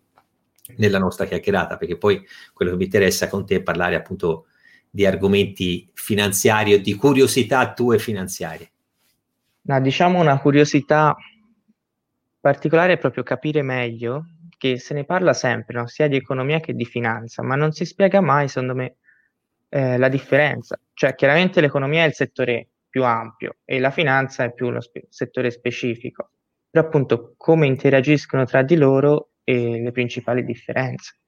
nella 0.78 1.00
nostra 1.00 1.26
chiacchierata, 1.26 1.78
perché 1.78 1.98
poi 1.98 2.26
quello 2.54 2.72
che 2.72 2.78
mi 2.78 2.84
interessa 2.86 3.28
con 3.28 3.46
te 3.46 3.56
è 3.56 3.62
parlare 3.62 3.96
appunto 3.96 4.46
di 4.90 5.06
argomenti 5.06 5.90
finanziari 5.94 6.74
o 6.74 6.80
di 6.80 6.94
curiosità 6.96 7.74
tue 7.74 8.00
finanziarie. 8.00 8.72
No, 9.70 9.80
diciamo 9.80 10.20
una 10.20 10.40
curiosità 10.40 11.16
particolare 12.40 12.94
è 12.94 12.98
proprio 12.98 13.22
capire 13.22 13.62
meglio 13.62 14.26
che 14.58 14.80
se 14.80 14.96
ne 14.96 15.06
parla 15.06 15.34
sempre, 15.34 15.78
no? 15.78 15.86
sia 15.86 16.08
di 16.08 16.16
economia 16.16 16.60
che 16.60 16.74
di 16.74 16.86
finanza, 16.86 17.44
ma 17.44 17.56
non 17.56 17.72
si 17.72 17.86
spiega 17.86 18.20
mai, 18.20 18.48
secondo 18.48 18.74
me, 18.74 18.96
eh, 19.70 20.00
la 20.00 20.10
differenza. 20.10 20.80
Cioè, 20.92 21.14
chiaramente 21.14 21.62
l'economia 21.62 22.04
è 22.04 22.08
il 22.08 22.16
settore 22.16 22.70
più 22.90 23.04
ampio 23.04 23.58
e 23.64 23.78
la 23.78 23.92
finanza 23.92 24.44
è 24.44 24.54
più 24.54 24.66
uno 24.66 24.82
spe- 24.82 25.06
settore 25.10 25.52
specifico, 25.52 26.32
però 26.68 26.88
appunto 26.88 27.36
come 27.38 27.68
interagiscono 27.68 28.46
tra 28.46 28.64
di 28.64 28.76
loro 28.76 29.34
e 29.44 29.80
le 29.82 29.92
principali 29.92 30.44
differenze. 30.44 31.20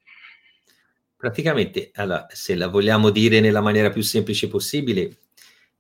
Praticamente, 1.15 1.91
allora, 1.93 2.25
se 2.31 2.55
la 2.55 2.69
vogliamo 2.69 3.12
dire 3.12 3.39
nella 3.39 3.62
maniera 3.62 3.91
più 3.91 4.01
semplice 4.01 4.48
possibile, 4.48 5.19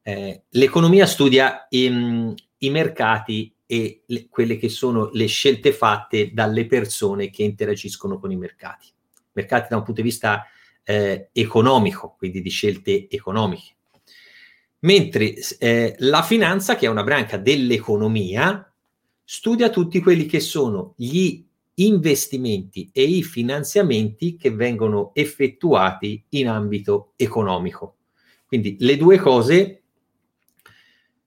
eh, 0.03 0.43
l'economia 0.49 1.05
studia 1.05 1.65
i, 1.69 2.35
i 2.63 2.69
mercati 2.69 3.53
e 3.65 4.03
le, 4.05 4.27
quelle 4.29 4.57
che 4.57 4.69
sono 4.69 5.09
le 5.13 5.27
scelte 5.27 5.71
fatte 5.71 6.31
dalle 6.33 6.65
persone 6.65 7.29
che 7.29 7.43
interagiscono 7.43 8.19
con 8.19 8.31
i 8.31 8.35
mercati. 8.35 8.87
Mercati 9.33 9.67
da 9.69 9.77
un 9.77 9.83
punto 9.83 10.01
di 10.01 10.07
vista 10.07 10.45
eh, 10.83 11.29
economico, 11.31 12.15
quindi 12.17 12.41
di 12.41 12.49
scelte 12.49 13.07
economiche. 13.09 13.75
Mentre 14.79 15.35
eh, 15.59 15.95
la 15.99 16.23
finanza, 16.23 16.75
che 16.75 16.87
è 16.87 16.89
una 16.89 17.03
branca 17.03 17.37
dell'economia, 17.37 18.71
studia 19.23 19.69
tutti 19.69 20.01
quelli 20.01 20.25
che 20.25 20.39
sono 20.39 20.93
gli 20.97 21.45
investimenti 21.75 22.89
e 22.91 23.03
i 23.03 23.23
finanziamenti 23.23 24.35
che 24.35 24.51
vengono 24.51 25.11
effettuati 25.13 26.23
in 26.29 26.47
ambito 26.47 27.13
economico. 27.15 27.95
Quindi 28.45 28.75
le 28.79 28.97
due 28.97 29.17
cose 29.17 29.80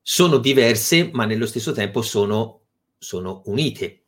sono 0.07 0.37
diverse, 0.37 1.09
ma 1.15 1.25
nello 1.25 1.47
stesso 1.47 1.73
tempo 1.73 2.03
sono, 2.03 2.61
sono 2.99 3.41
unite. 3.47 4.03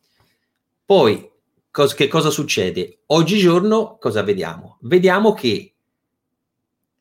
Poi, 0.84 1.30
cos- 1.70 1.94
che 1.94 2.06
cosa 2.06 2.28
succede? 2.28 2.98
Oggigiorno 3.06 3.96
cosa 3.98 4.22
vediamo? 4.22 4.76
Vediamo 4.82 5.32
che 5.32 5.74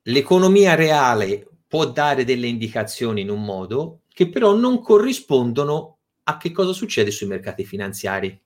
l'economia 0.03 0.75
reale 0.75 1.45
può 1.67 1.91
dare 1.91 2.23
delle 2.23 2.47
indicazioni 2.47 3.19
in 3.19 3.29
un 3.29 3.43
modo 3.43 4.03
che 4.13 4.29
però 4.29 4.55
non 4.55 4.81
corrispondono 4.81 5.97
a 6.23 6.37
che 6.37 6.53
cosa 6.53 6.71
succede 6.71 7.11
sui 7.11 7.27
mercati 7.27 7.65
finanziari 7.65 8.41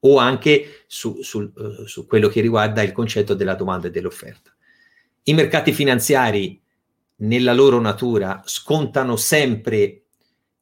o 0.00 0.16
anche 0.16 0.84
su, 0.86 1.20
su, 1.20 1.52
uh, 1.54 1.84
su 1.84 2.06
quello 2.06 2.28
che 2.28 2.40
riguarda 2.40 2.80
il 2.80 2.92
concetto 2.92 3.34
della 3.34 3.54
domanda 3.54 3.88
e 3.88 3.90
dell'offerta. 3.90 4.56
I 5.24 5.34
mercati 5.34 5.74
finanziari 5.74 6.58
nella 7.20 7.52
loro 7.52 7.80
natura 7.80 8.42
scontano 8.44 9.16
sempre 9.16 10.02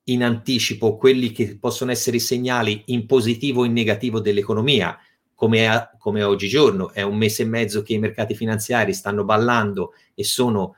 in 0.05 0.25
anticipo 0.25 0.97
quelli 0.97 1.33
che 1.33 1.59
possono 1.59 1.91
essere 1.91 2.17
i 2.17 2.21
segnali 2.21 2.83
in 2.87 3.07
positivo 3.07 3.61
o 3.61 3.65
in 3.65 3.73
negativo 3.73 4.21
dell'economia, 4.21 4.99
come 5.35 5.67
è, 5.67 5.91
come 5.99 6.21
è 6.21 6.27
oggigiorno. 6.27 6.93
È 6.93 7.03
un 7.03 7.17
mese 7.17 7.43
e 7.43 7.47
mezzo 7.47 7.83
che 7.83 7.93
i 7.93 7.99
mercati 7.99 8.35
finanziari 8.35 8.95
stanno 8.95 9.25
ballando 9.25 9.93
e 10.15 10.25
sono 10.25 10.77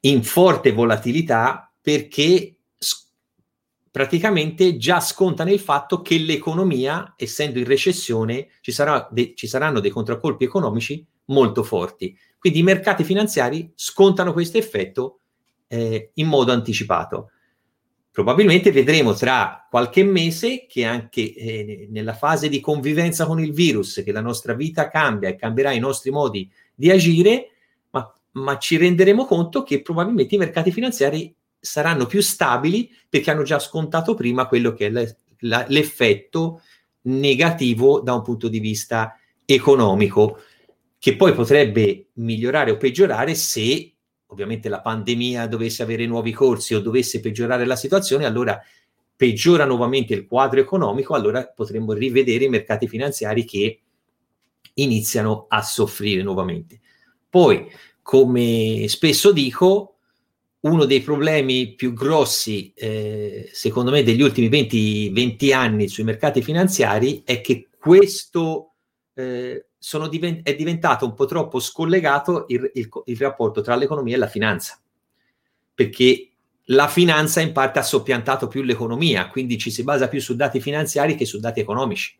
in 0.00 0.22
forte 0.22 0.72
volatilità 0.72 1.72
perché 1.80 2.54
praticamente 3.90 4.76
già 4.76 5.00
scontano 5.00 5.50
il 5.50 5.58
fatto 5.58 6.02
che 6.02 6.18
l'economia, 6.18 7.14
essendo 7.16 7.58
in 7.58 7.64
recessione, 7.64 8.48
ci, 8.60 8.70
sarà 8.70 9.08
de- 9.10 9.32
ci 9.34 9.46
saranno 9.46 9.80
dei 9.80 9.90
contraccolpi 9.90 10.44
economici 10.44 11.04
molto 11.26 11.62
forti. 11.62 12.16
Quindi 12.38 12.60
i 12.60 12.62
mercati 12.62 13.04
finanziari 13.04 13.70
scontano 13.74 14.32
questo 14.32 14.58
effetto 14.58 15.20
eh, 15.68 16.10
in 16.14 16.26
modo 16.26 16.52
anticipato. 16.52 17.30
Probabilmente 18.10 18.72
vedremo 18.72 19.14
tra 19.14 19.66
qualche 19.70 20.02
mese 20.02 20.66
che 20.66 20.84
anche 20.84 21.34
eh, 21.34 21.86
nella 21.90 22.14
fase 22.14 22.48
di 22.48 22.58
convivenza 22.58 23.26
con 23.26 23.40
il 23.40 23.52
virus, 23.52 24.02
che 24.04 24.12
la 24.12 24.20
nostra 24.20 24.54
vita 24.54 24.88
cambia 24.88 25.28
e 25.28 25.36
cambierà 25.36 25.72
i 25.72 25.78
nostri 25.78 26.10
modi 26.10 26.50
di 26.74 26.90
agire, 26.90 27.50
ma, 27.90 28.12
ma 28.32 28.58
ci 28.58 28.76
renderemo 28.76 29.24
conto 29.24 29.62
che 29.62 29.82
probabilmente 29.82 30.34
i 30.34 30.38
mercati 30.38 30.72
finanziari 30.72 31.32
saranno 31.60 32.06
più 32.06 32.20
stabili 32.20 32.90
perché 33.08 33.30
hanno 33.30 33.42
già 33.42 33.58
scontato 33.58 34.14
prima 34.14 34.46
quello 34.46 34.72
che 34.72 34.86
è 34.86 34.90
le, 34.90 35.16
la, 35.40 35.64
l'effetto 35.68 36.62
negativo 37.02 38.00
da 38.00 38.14
un 38.14 38.22
punto 38.22 38.48
di 38.48 38.58
vista 38.58 39.16
economico 39.44 40.40
che 40.98 41.16
poi 41.16 41.32
potrebbe 41.32 42.08
migliorare 42.14 42.70
o 42.72 42.76
peggiorare 42.76 43.34
se 43.34 43.92
ovviamente 44.30 44.68
la 44.68 44.80
pandemia 44.80 45.46
dovesse 45.46 45.82
avere 45.82 46.06
nuovi 46.06 46.32
corsi 46.32 46.74
o 46.74 46.80
dovesse 46.80 47.20
peggiorare 47.20 47.64
la 47.64 47.76
situazione, 47.76 48.26
allora 48.26 48.60
peggiora 49.16 49.64
nuovamente 49.64 50.14
il 50.14 50.26
quadro 50.26 50.60
economico, 50.60 51.14
allora 51.14 51.46
potremmo 51.46 51.92
rivedere 51.92 52.44
i 52.44 52.48
mercati 52.48 52.86
finanziari 52.86 53.44
che 53.44 53.80
iniziano 54.74 55.46
a 55.48 55.62
soffrire 55.62 56.22
nuovamente. 56.22 56.80
Poi, 57.28 57.68
come 58.02 58.84
spesso 58.88 59.32
dico, 59.32 59.96
uno 60.60 60.84
dei 60.84 61.00
problemi 61.00 61.74
più 61.74 61.92
grossi, 61.92 62.72
eh, 62.74 63.48
secondo 63.52 63.90
me, 63.90 64.02
degli 64.02 64.22
ultimi 64.22 64.48
20, 64.48 65.10
20, 65.10 65.52
anni 65.52 65.88
sui 65.88 66.04
mercati 66.04 66.42
finanziari 66.42 67.22
è 67.24 67.40
che 67.40 67.68
questo 67.78 68.74
eh, 69.14 69.67
divent- 70.08 70.46
è 70.46 70.54
diventato 70.54 71.04
un 71.04 71.14
po' 71.14 71.26
troppo 71.26 71.60
scollegato 71.60 72.46
il, 72.48 72.70
il, 72.74 72.88
il 73.04 73.16
rapporto 73.16 73.60
tra 73.60 73.76
l'economia 73.76 74.16
e 74.16 74.18
la 74.18 74.26
finanza, 74.26 74.80
perché 75.74 76.30
la 76.70 76.88
finanza 76.88 77.40
in 77.40 77.52
parte 77.52 77.78
ha 77.78 77.82
soppiantato 77.82 78.46
più 78.46 78.62
l'economia, 78.62 79.28
quindi 79.28 79.56
ci 79.56 79.70
si 79.70 79.84
basa 79.84 80.08
più 80.08 80.20
su 80.20 80.36
dati 80.36 80.60
finanziari 80.60 81.14
che 81.14 81.24
su 81.24 81.40
dati 81.40 81.60
economici. 81.60 82.18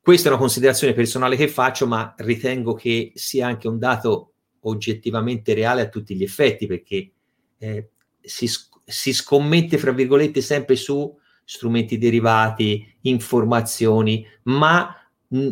questa 0.00 0.28
è 0.28 0.30
una 0.30 0.40
considerazione 0.40 0.94
personale 0.94 1.36
che 1.36 1.48
faccio, 1.48 1.86
ma 1.86 2.14
ritengo 2.18 2.72
che 2.72 3.12
sia 3.14 3.46
anche 3.46 3.68
un 3.68 3.78
dato 3.78 4.32
oggettivamente 4.60 5.52
reale 5.52 5.82
a 5.82 5.88
tutti 5.88 6.14
gli 6.14 6.22
effetti, 6.22 6.66
perché 6.66 7.10
eh, 7.58 7.90
si, 8.20 8.48
si 8.84 9.12
scommette, 9.12 9.76
fra 9.76 9.92
virgolette, 9.92 10.40
sempre 10.40 10.76
su 10.76 11.14
strumenti 11.44 11.98
derivati, 11.98 12.96
informazioni, 13.02 14.26
ma 14.44 14.94
mh, 15.28 15.50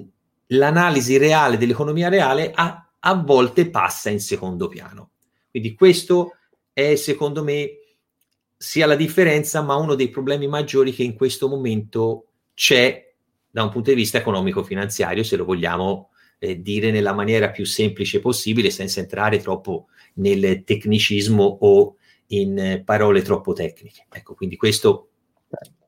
l'analisi 0.48 1.16
reale 1.16 1.56
dell'economia 1.56 2.08
reale 2.08 2.52
a, 2.54 2.88
a 2.98 3.14
volte 3.14 3.68
passa 3.70 4.10
in 4.10 4.20
secondo 4.20 4.68
piano. 4.68 5.10
Quindi 5.50 5.74
questo 5.74 6.36
è, 6.72 6.94
secondo 6.96 7.42
me, 7.42 7.70
sia 8.56 8.86
la 8.86 8.96
differenza, 8.96 9.62
ma 9.62 9.76
uno 9.76 9.94
dei 9.94 10.08
problemi 10.08 10.46
maggiori 10.46 10.92
che 10.92 11.02
in 11.02 11.14
questo 11.14 11.48
momento 11.48 12.26
c'è 12.54 13.14
da 13.50 13.62
un 13.62 13.70
punto 13.70 13.90
di 13.90 13.96
vista 13.96 14.18
economico-finanziario, 14.18 15.22
se 15.22 15.36
lo 15.36 15.44
vogliamo 15.44 16.10
eh, 16.38 16.60
dire 16.60 16.90
nella 16.90 17.12
maniera 17.12 17.50
più 17.50 17.64
semplice 17.64 18.20
possibile, 18.20 18.70
senza 18.70 19.00
entrare 19.00 19.38
troppo 19.38 19.86
nel 20.14 20.62
tecnicismo 20.64 21.58
o 21.60 21.96
in 22.28 22.58
eh, 22.58 22.82
parole 22.82 23.22
troppo 23.22 23.52
tecniche. 23.52 24.06
Ecco, 24.10 24.34
quindi 24.34 24.56
questo 24.56 25.08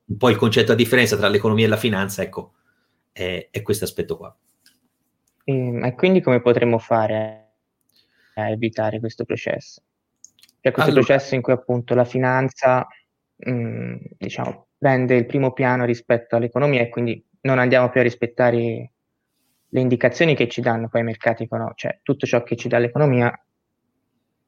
un 0.06 0.16
po' 0.16 0.30
il 0.30 0.36
concetto 0.36 0.72
a 0.72 0.74
differenza 0.74 1.16
tra 1.16 1.28
l'economia 1.28 1.66
e 1.66 1.68
la 1.68 1.76
finanza, 1.76 2.22
ecco, 2.22 2.54
è, 3.12 3.48
è 3.50 3.62
questo 3.62 3.84
aspetto 3.84 4.16
qua. 4.16 4.34
E, 5.48 5.52
ehm, 5.52 5.84
e, 5.84 5.94
quindi 5.94 6.20
come 6.20 6.42
potremmo 6.42 6.78
fare 6.78 7.46
a 8.34 8.50
evitare 8.50 9.00
questo 9.00 9.24
processo? 9.24 9.82
Cioè 10.60 10.72
questo 10.72 10.90
allora, 10.90 11.06
processo 11.06 11.34
in 11.34 11.40
cui 11.40 11.54
appunto 11.54 11.94
la 11.94 12.04
finanza, 12.04 12.86
mh, 13.36 13.50
mm, 13.50 13.96
diciamo, 14.18 14.66
prende 14.76 15.16
il 15.16 15.26
primo 15.26 15.52
piano 15.52 15.84
rispetto 15.84 16.36
all'economia 16.36 16.82
e 16.82 16.88
quindi 16.90 17.24
non 17.42 17.58
andiamo 17.58 17.88
più 17.88 18.00
a 18.00 18.02
rispettare 18.02 18.92
le 19.70 19.80
indicazioni 19.80 20.34
che 20.34 20.48
ci 20.48 20.60
danno 20.60 20.88
poi 20.88 21.00
i 21.00 21.04
mercati 21.04 21.44
economici, 21.44 21.86
cioè 21.86 22.00
tutto 22.02 22.26
ciò 22.26 22.42
che 22.42 22.56
ci 22.56 22.68
dà 22.68 22.78
l'economia 22.78 23.32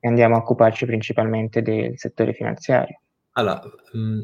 e 0.03 0.09
andiamo 0.09 0.37
a 0.37 0.39
occuparci 0.39 0.87
principalmente 0.87 1.63
del 1.63 1.99
settore 1.99 2.33
finanziario. 2.33 3.01
Allora, 3.33 3.63
mh, 3.93 3.99
mm, 3.99 4.21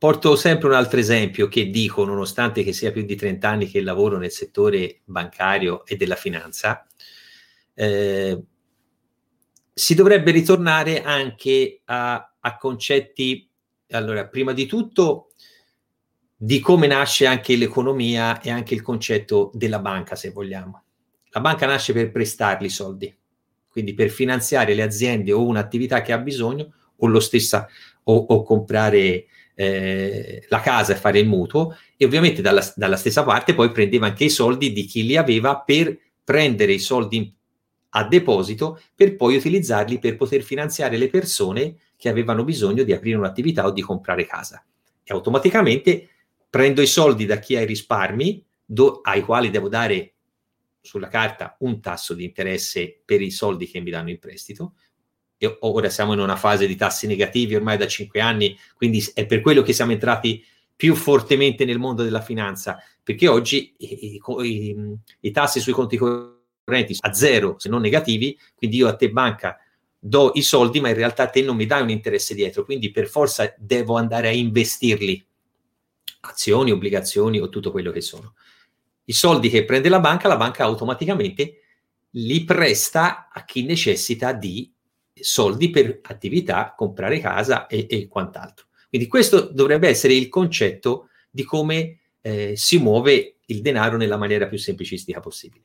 porto 0.00 0.34
sempre 0.34 0.66
un 0.66 0.72
altro 0.72 0.98
esempio 0.98 1.46
che 1.48 1.68
dico, 1.68 2.06
nonostante 2.06 2.62
che 2.62 2.72
sia 2.72 2.90
più 2.90 3.02
di 3.02 3.16
30 3.16 3.46
anni 3.46 3.68
che 3.68 3.82
lavoro 3.82 4.16
nel 4.16 4.30
settore 4.30 5.00
bancario 5.04 5.84
e 5.84 5.96
della 5.96 6.14
finanza, 6.14 6.86
eh, 7.74 8.42
si 9.74 9.94
dovrebbe 9.94 10.30
ritornare 10.30 11.02
anche 11.02 11.82
a, 11.84 12.34
a 12.40 12.56
concetti, 12.56 13.46
allora, 13.90 14.26
prima 14.26 14.54
di 14.54 14.64
tutto, 14.64 15.32
di 16.34 16.60
come 16.60 16.86
nasce 16.86 17.26
anche 17.26 17.54
l'economia 17.54 18.40
e 18.40 18.50
anche 18.50 18.72
il 18.72 18.80
concetto 18.80 19.50
della 19.52 19.80
banca, 19.80 20.16
se 20.16 20.30
vogliamo. 20.30 20.82
La 21.28 21.42
banca 21.42 21.66
nasce 21.66 21.92
per 21.92 22.10
prestarli 22.10 22.70
soldi, 22.70 23.14
quindi 23.68 23.92
per 23.92 24.08
finanziare 24.08 24.72
le 24.72 24.80
aziende 24.80 25.30
o 25.30 25.44
un'attività 25.44 26.00
che 26.00 26.14
ha 26.14 26.18
bisogno 26.18 26.72
o 26.96 27.06
lo 27.06 27.20
stessa 27.20 27.68
o, 28.04 28.16
o 28.16 28.42
comprare 28.42 29.26
eh, 29.54 30.44
la 30.48 30.60
casa 30.60 30.92
e 30.92 30.96
fare 30.96 31.18
il 31.18 31.28
mutuo 31.28 31.76
e 31.96 32.04
ovviamente 32.04 32.42
dalla, 32.42 32.64
dalla, 32.76 32.96
stessa 32.96 33.22
parte 33.24 33.54
poi 33.54 33.70
prendeva 33.72 34.06
anche 34.06 34.24
i 34.24 34.30
soldi 34.30 34.72
di 34.72 34.84
chi 34.84 35.04
li 35.04 35.16
aveva 35.16 35.60
per 35.60 35.96
prendere 36.24 36.72
i 36.72 36.78
soldi 36.78 37.34
a 37.90 38.04
deposito 38.04 38.80
per 38.94 39.16
poi 39.16 39.36
utilizzarli 39.36 39.98
per 39.98 40.16
poter 40.16 40.42
finanziare 40.42 40.96
le 40.96 41.08
persone 41.08 41.76
che 41.96 42.08
avevano 42.08 42.44
bisogno 42.44 42.82
di 42.82 42.92
aprire 42.92 43.16
un'attività 43.16 43.66
o 43.66 43.72
di 43.72 43.82
comprare 43.82 44.26
casa. 44.26 44.64
E 45.02 45.12
automaticamente 45.12 46.08
prendo 46.48 46.80
i 46.82 46.86
soldi 46.86 47.26
da 47.26 47.38
chi 47.38 47.56
ha 47.56 47.60
i 47.60 47.66
risparmi, 47.66 48.44
do, 48.64 49.00
ai 49.02 49.22
quali 49.22 49.50
devo 49.50 49.68
dare 49.68 50.14
sulla 50.80 51.08
carta 51.08 51.56
un 51.60 51.80
tasso 51.80 52.14
di 52.14 52.24
interesse 52.24 53.02
per 53.04 53.20
i 53.20 53.30
soldi 53.30 53.66
che 53.66 53.80
mi 53.80 53.90
danno 53.90 54.10
in 54.10 54.18
prestito. 54.18 54.74
E 55.42 55.56
ora 55.60 55.88
siamo 55.88 56.12
in 56.12 56.18
una 56.18 56.36
fase 56.36 56.66
di 56.66 56.76
tassi 56.76 57.06
negativi 57.06 57.54
ormai 57.54 57.78
da 57.78 57.86
cinque 57.86 58.20
anni, 58.20 58.58
quindi 58.76 59.02
è 59.14 59.24
per 59.24 59.40
quello 59.40 59.62
che 59.62 59.72
siamo 59.72 59.92
entrati 59.92 60.44
più 60.76 60.94
fortemente 60.94 61.64
nel 61.64 61.78
mondo 61.78 62.02
della 62.02 62.20
finanza, 62.20 62.78
perché 63.02 63.26
oggi 63.26 63.74
i, 63.78 64.20
i, 64.42 64.96
i 65.20 65.30
tassi 65.30 65.60
sui 65.60 65.72
conti 65.72 65.96
correnti 65.96 66.94
a 67.00 67.14
zero, 67.14 67.54
se 67.58 67.70
non 67.70 67.80
negativi, 67.80 68.38
quindi 68.54 68.76
io 68.76 68.88
a 68.88 68.94
te 68.94 69.10
banca 69.10 69.58
do 69.98 70.32
i 70.34 70.42
soldi, 70.42 70.78
ma 70.80 70.90
in 70.90 70.94
realtà 70.94 71.26
te 71.28 71.40
non 71.40 71.56
mi 71.56 71.64
dai 71.64 71.80
un 71.80 71.88
interesse 71.90 72.34
dietro, 72.34 72.66
quindi 72.66 72.90
per 72.90 73.08
forza 73.08 73.54
devo 73.56 73.96
andare 73.96 74.28
a 74.28 74.32
investirli 74.32 75.24
azioni, 76.20 76.70
obbligazioni 76.70 77.40
o 77.40 77.48
tutto 77.48 77.70
quello 77.70 77.90
che 77.90 78.02
sono. 78.02 78.34
I 79.04 79.12
soldi 79.14 79.48
che 79.48 79.64
prende 79.64 79.88
la 79.88 80.00
banca, 80.00 80.28
la 80.28 80.36
banca 80.36 80.64
automaticamente 80.64 81.60
li 82.10 82.44
presta 82.44 83.30
a 83.32 83.44
chi 83.44 83.64
necessita 83.64 84.32
di 84.32 84.70
soldi 85.22 85.70
per 85.70 86.00
attività, 86.02 86.74
comprare 86.76 87.20
casa 87.20 87.66
e, 87.66 87.86
e 87.88 88.08
quant'altro. 88.08 88.66
Quindi 88.88 89.06
questo 89.06 89.50
dovrebbe 89.52 89.88
essere 89.88 90.14
il 90.14 90.28
concetto 90.28 91.08
di 91.30 91.44
come 91.44 91.98
eh, 92.20 92.54
si 92.56 92.78
muove 92.78 93.36
il 93.46 93.60
denaro 93.60 93.96
nella 93.96 94.16
maniera 94.16 94.46
più 94.46 94.58
semplicistica 94.58 95.20
possibile. 95.20 95.64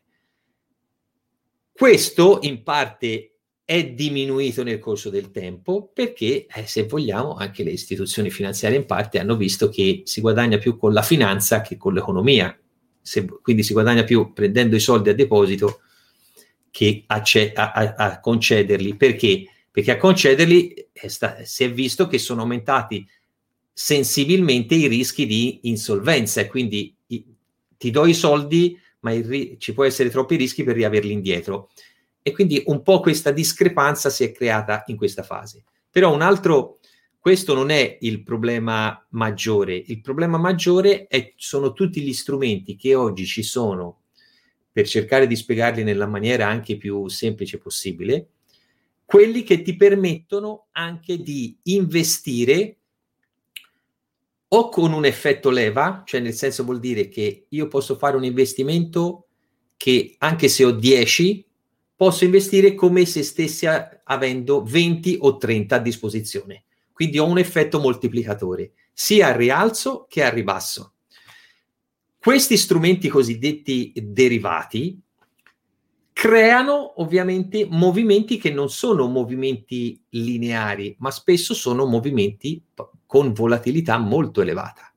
Questo 1.71 2.39
in 2.41 2.63
parte 2.63 3.31
è 3.65 3.83
diminuito 3.83 4.63
nel 4.63 4.79
corso 4.79 5.09
del 5.09 5.31
tempo 5.31 5.89
perché, 5.91 6.45
eh, 6.45 6.67
se 6.67 6.85
vogliamo, 6.85 7.33
anche 7.33 7.63
le 7.63 7.71
istituzioni 7.71 8.29
finanziarie 8.29 8.77
in 8.77 8.85
parte 8.85 9.19
hanno 9.19 9.35
visto 9.35 9.69
che 9.69 10.03
si 10.05 10.21
guadagna 10.21 10.57
più 10.57 10.77
con 10.77 10.93
la 10.93 11.01
finanza 11.01 11.61
che 11.61 11.75
con 11.75 11.93
l'economia. 11.93 12.57
Se, 13.01 13.25
quindi 13.41 13.63
si 13.63 13.73
guadagna 13.73 14.03
più 14.03 14.33
prendendo 14.33 14.75
i 14.75 14.79
soldi 14.79 15.09
a 15.09 15.15
deposito 15.15 15.81
che 16.75 17.05
a, 17.07 17.23
a, 17.53 17.95
a 17.95 18.19
concederli. 18.19 18.97
Perché? 18.97 19.45
Perché 19.71 19.91
a 19.91 19.97
concederli 19.97 20.89
è 20.91 21.07
sta, 21.07 21.45
si 21.45 21.63
è 21.63 21.71
visto 21.71 22.05
che 22.05 22.17
sono 22.17 22.41
aumentati 22.41 23.07
sensibilmente 23.71 24.75
i 24.75 24.87
rischi 24.87 25.25
di 25.25 25.59
insolvenza 25.69 26.41
e 26.41 26.47
quindi 26.47 26.93
i, 27.07 27.25
ti 27.77 27.91
do 27.91 28.05
i 28.05 28.13
soldi, 28.13 28.77
ma 28.99 29.13
il, 29.13 29.55
ci 29.57 29.71
può 29.71 29.85
essere 29.85 30.09
troppi 30.09 30.35
rischi 30.35 30.65
per 30.65 30.75
riaverli 30.75 31.13
indietro. 31.13 31.69
E 32.21 32.33
quindi 32.33 32.61
un 32.65 32.81
po' 32.81 32.99
questa 32.99 33.31
discrepanza 33.31 34.09
si 34.09 34.25
è 34.25 34.33
creata 34.33 34.83
in 34.87 34.97
questa 34.97 35.23
fase. 35.23 35.63
Però 35.89 36.13
un 36.13 36.21
altro, 36.21 36.79
questo 37.17 37.53
non 37.53 37.69
è 37.69 37.99
il 38.01 38.21
problema 38.21 39.01
maggiore, 39.11 39.81
il 39.85 40.01
problema 40.01 40.37
maggiore 40.37 41.07
è, 41.07 41.31
sono 41.37 41.71
tutti 41.71 42.01
gli 42.01 42.11
strumenti 42.11 42.75
che 42.75 42.95
oggi 42.95 43.25
ci 43.25 43.43
sono 43.43 44.01
per 44.75 44.89
cercare 44.89 45.25
di 45.25 45.37
spiegarli 45.37 45.85
nella 45.85 46.05
maniera 46.05 46.49
anche 46.49 46.75
più 46.75 47.07
semplice 47.07 47.59
possibile, 47.59 48.27
quelli 49.05 49.41
che 49.43 49.61
ti 49.61 49.77
permettono 49.77 50.65
anche 50.73 51.21
di 51.21 51.57
investire 51.63 52.79
o 54.49 54.67
con 54.67 54.91
un 54.91 55.05
effetto 55.05 55.49
leva, 55.49 56.03
cioè 56.05 56.19
nel 56.19 56.33
senso 56.33 56.65
vuol 56.65 56.81
dire 56.81 57.07
che 57.07 57.45
io 57.47 57.69
posso 57.69 57.95
fare 57.95 58.17
un 58.17 58.25
investimento 58.25 59.27
che 59.77 60.15
anche 60.17 60.49
se 60.49 60.65
ho 60.65 60.71
10 60.71 61.45
posso 61.95 62.25
investire 62.25 62.73
come 62.73 63.05
se 63.05 63.23
stessi 63.23 63.65
avendo 64.03 64.61
20 64.61 65.19
o 65.21 65.37
30 65.37 65.75
a 65.77 65.79
disposizione. 65.79 66.65
Quindi 66.91 67.17
ho 67.17 67.25
un 67.25 67.37
effetto 67.37 67.79
moltiplicatore, 67.79 68.73
sia 68.91 69.27
al 69.27 69.35
rialzo 69.35 70.05
che 70.09 70.21
al 70.21 70.33
ribasso. 70.33 70.94
Questi 72.25 72.57
strumenti 72.57 73.07
cosiddetti 73.07 73.93
derivati 73.95 74.99
creano 76.11 76.99
ovviamente 76.99 77.67
movimenti 77.69 78.39
che 78.39 78.49
non 78.49 78.67
sono 78.71 79.05
movimenti 79.05 80.03
lineari, 80.09 80.95
ma 80.97 81.11
spesso 81.11 81.53
sono 81.53 81.85
movimenti 81.85 82.63
con 83.05 83.31
volatilità 83.31 83.99
molto 83.99 84.41
elevata. 84.41 84.91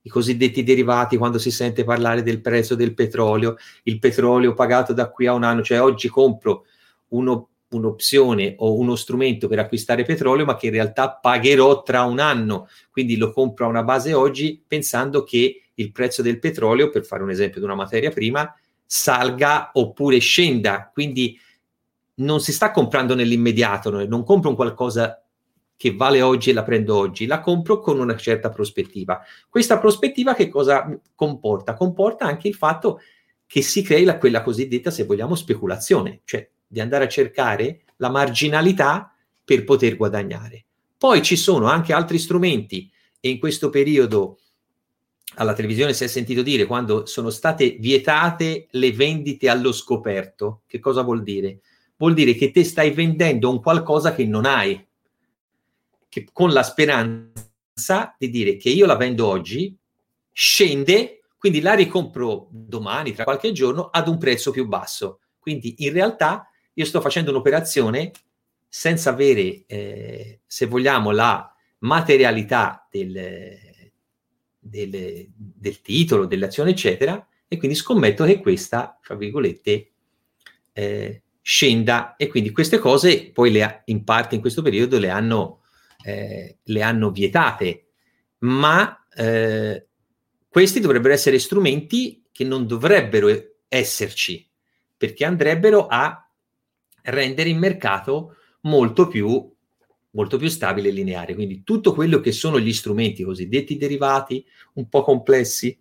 I 0.00 0.08
cosiddetti 0.08 0.62
derivati, 0.62 1.18
quando 1.18 1.36
si 1.36 1.50
sente 1.50 1.84
parlare 1.84 2.22
del 2.22 2.40
prezzo 2.40 2.74
del 2.74 2.94
petrolio, 2.94 3.56
il 3.82 3.98
petrolio 3.98 4.54
pagato 4.54 4.94
da 4.94 5.10
qui 5.10 5.26
a 5.26 5.34
un 5.34 5.44
anno, 5.44 5.62
cioè 5.62 5.82
oggi 5.82 6.08
compro 6.08 6.64
uno, 7.08 7.49
un'opzione 7.70 8.54
o 8.58 8.76
uno 8.76 8.96
strumento 8.96 9.48
per 9.48 9.58
acquistare 9.58 10.04
petrolio, 10.04 10.44
ma 10.44 10.56
che 10.56 10.66
in 10.66 10.72
realtà 10.72 11.10
pagherò 11.12 11.82
tra 11.82 12.02
un 12.02 12.18
anno, 12.18 12.68
quindi 12.90 13.16
lo 13.16 13.32
compro 13.32 13.66
a 13.66 13.68
una 13.68 13.82
base 13.82 14.12
oggi 14.12 14.62
pensando 14.66 15.22
che 15.22 15.62
il 15.74 15.92
prezzo 15.92 16.22
del 16.22 16.38
petrolio, 16.38 16.90
per 16.90 17.04
fare 17.04 17.22
un 17.22 17.30
esempio 17.30 17.60
di 17.60 17.66
una 17.66 17.74
materia 17.74 18.10
prima, 18.10 18.52
salga 18.84 19.70
oppure 19.74 20.18
scenda, 20.18 20.90
quindi 20.92 21.38
non 22.16 22.40
si 22.40 22.52
sta 22.52 22.70
comprando 22.70 23.14
nell'immediato, 23.14 24.04
non 24.06 24.24
compro 24.24 24.50
un 24.50 24.56
qualcosa 24.56 25.22
che 25.76 25.94
vale 25.94 26.20
oggi 26.20 26.50
e 26.50 26.52
la 26.52 26.62
prendo 26.62 26.94
oggi, 26.94 27.24
la 27.24 27.40
compro 27.40 27.78
con 27.78 27.98
una 27.98 28.16
certa 28.16 28.50
prospettiva. 28.50 29.22
Questa 29.48 29.78
prospettiva 29.78 30.34
che 30.34 30.48
cosa 30.48 30.86
comporta? 31.14 31.72
Comporta 31.72 32.26
anche 32.26 32.48
il 32.48 32.54
fatto 32.54 33.00
che 33.46 33.62
si 33.62 33.80
crei 33.80 34.04
la, 34.04 34.18
quella 34.18 34.42
cosiddetta, 34.42 34.90
se 34.90 35.04
vogliamo, 35.04 35.34
speculazione, 35.34 36.20
cioè 36.24 36.46
di 36.70 36.78
andare 36.78 37.04
a 37.04 37.08
cercare 37.08 37.82
la 37.96 38.10
marginalità 38.10 39.12
per 39.44 39.64
poter 39.64 39.96
guadagnare. 39.96 40.66
Poi 40.96 41.20
ci 41.20 41.34
sono 41.34 41.66
anche 41.66 41.92
altri 41.92 42.16
strumenti 42.16 42.88
e 43.18 43.28
in 43.28 43.40
questo 43.40 43.70
periodo 43.70 44.38
alla 45.34 45.52
televisione 45.52 45.94
si 45.94 46.04
è 46.04 46.06
sentito 46.06 46.42
dire 46.42 46.66
quando 46.66 47.06
sono 47.06 47.30
state 47.30 47.70
vietate 47.80 48.68
le 48.70 48.92
vendite 48.92 49.48
allo 49.48 49.72
scoperto. 49.72 50.62
Che 50.66 50.78
cosa 50.78 51.02
vuol 51.02 51.24
dire? 51.24 51.60
Vuol 51.96 52.14
dire 52.14 52.34
che 52.34 52.52
te 52.52 52.62
stai 52.62 52.92
vendendo 52.92 53.50
un 53.50 53.60
qualcosa 53.60 54.14
che 54.14 54.24
non 54.24 54.44
hai, 54.44 54.86
che, 56.08 56.28
con 56.32 56.52
la 56.52 56.62
speranza 56.62 58.14
di 58.16 58.30
dire 58.30 58.56
che 58.56 58.70
io 58.70 58.86
la 58.86 58.96
vendo 58.96 59.26
oggi, 59.26 59.76
scende, 60.30 61.22
quindi 61.36 61.60
la 61.60 61.74
ricompro 61.74 62.46
domani, 62.50 63.12
tra 63.12 63.24
qualche 63.24 63.50
giorno, 63.50 63.88
ad 63.90 64.06
un 64.06 64.18
prezzo 64.18 64.52
più 64.52 64.68
basso. 64.68 65.20
Quindi 65.40 65.74
in 65.78 65.92
realtà 65.92 66.49
io 66.80 66.86
sto 66.86 67.00
facendo 67.00 67.30
un'operazione 67.30 68.10
senza 68.66 69.10
avere, 69.10 69.64
eh, 69.66 70.40
se 70.46 70.66
vogliamo, 70.66 71.10
la 71.10 71.52
materialità 71.80 72.86
del, 72.90 73.58
del, 74.58 75.28
del, 75.34 75.80
titolo, 75.80 76.26
dell'azione, 76.26 76.70
eccetera, 76.70 77.26
e 77.48 77.58
quindi 77.58 77.76
scommetto 77.76 78.24
che 78.24 78.40
questa, 78.40 78.98
fra 79.02 79.14
virgolette, 79.16 79.90
eh, 80.72 81.22
scenda. 81.42 82.16
E 82.16 82.28
quindi 82.28 82.50
queste 82.50 82.78
cose 82.78 83.30
poi 83.32 83.50
le 83.50 83.62
ha, 83.62 83.82
in 83.86 84.04
parte 84.04 84.36
in 84.36 84.40
questo 84.40 84.62
periodo 84.62 84.98
le 84.98 85.10
hanno, 85.10 85.62
eh, 86.04 86.58
le 86.62 86.82
hanno 86.82 87.10
vietate, 87.10 87.88
ma 88.38 89.04
eh, 89.14 89.86
questi 90.48 90.80
dovrebbero 90.80 91.12
essere 91.12 91.38
strumenti 91.38 92.24
che 92.30 92.44
non 92.44 92.66
dovrebbero 92.66 93.28
esserci, 93.68 94.48
perché 94.96 95.24
andrebbero 95.24 95.86
a 95.86 96.24
rendere 97.04 97.48
il 97.48 97.56
mercato 97.56 98.36
molto 98.62 99.08
più, 99.08 99.50
molto 100.10 100.36
più 100.38 100.48
stabile 100.48 100.88
e 100.88 100.92
lineare. 100.92 101.34
Quindi 101.34 101.62
tutto 101.64 101.94
quello 101.94 102.20
che 102.20 102.32
sono 102.32 102.58
gli 102.58 102.72
strumenti 102.72 103.22
cosiddetti 103.22 103.76
derivati, 103.76 104.44
un 104.74 104.88
po' 104.88 105.02
complessi, 105.02 105.78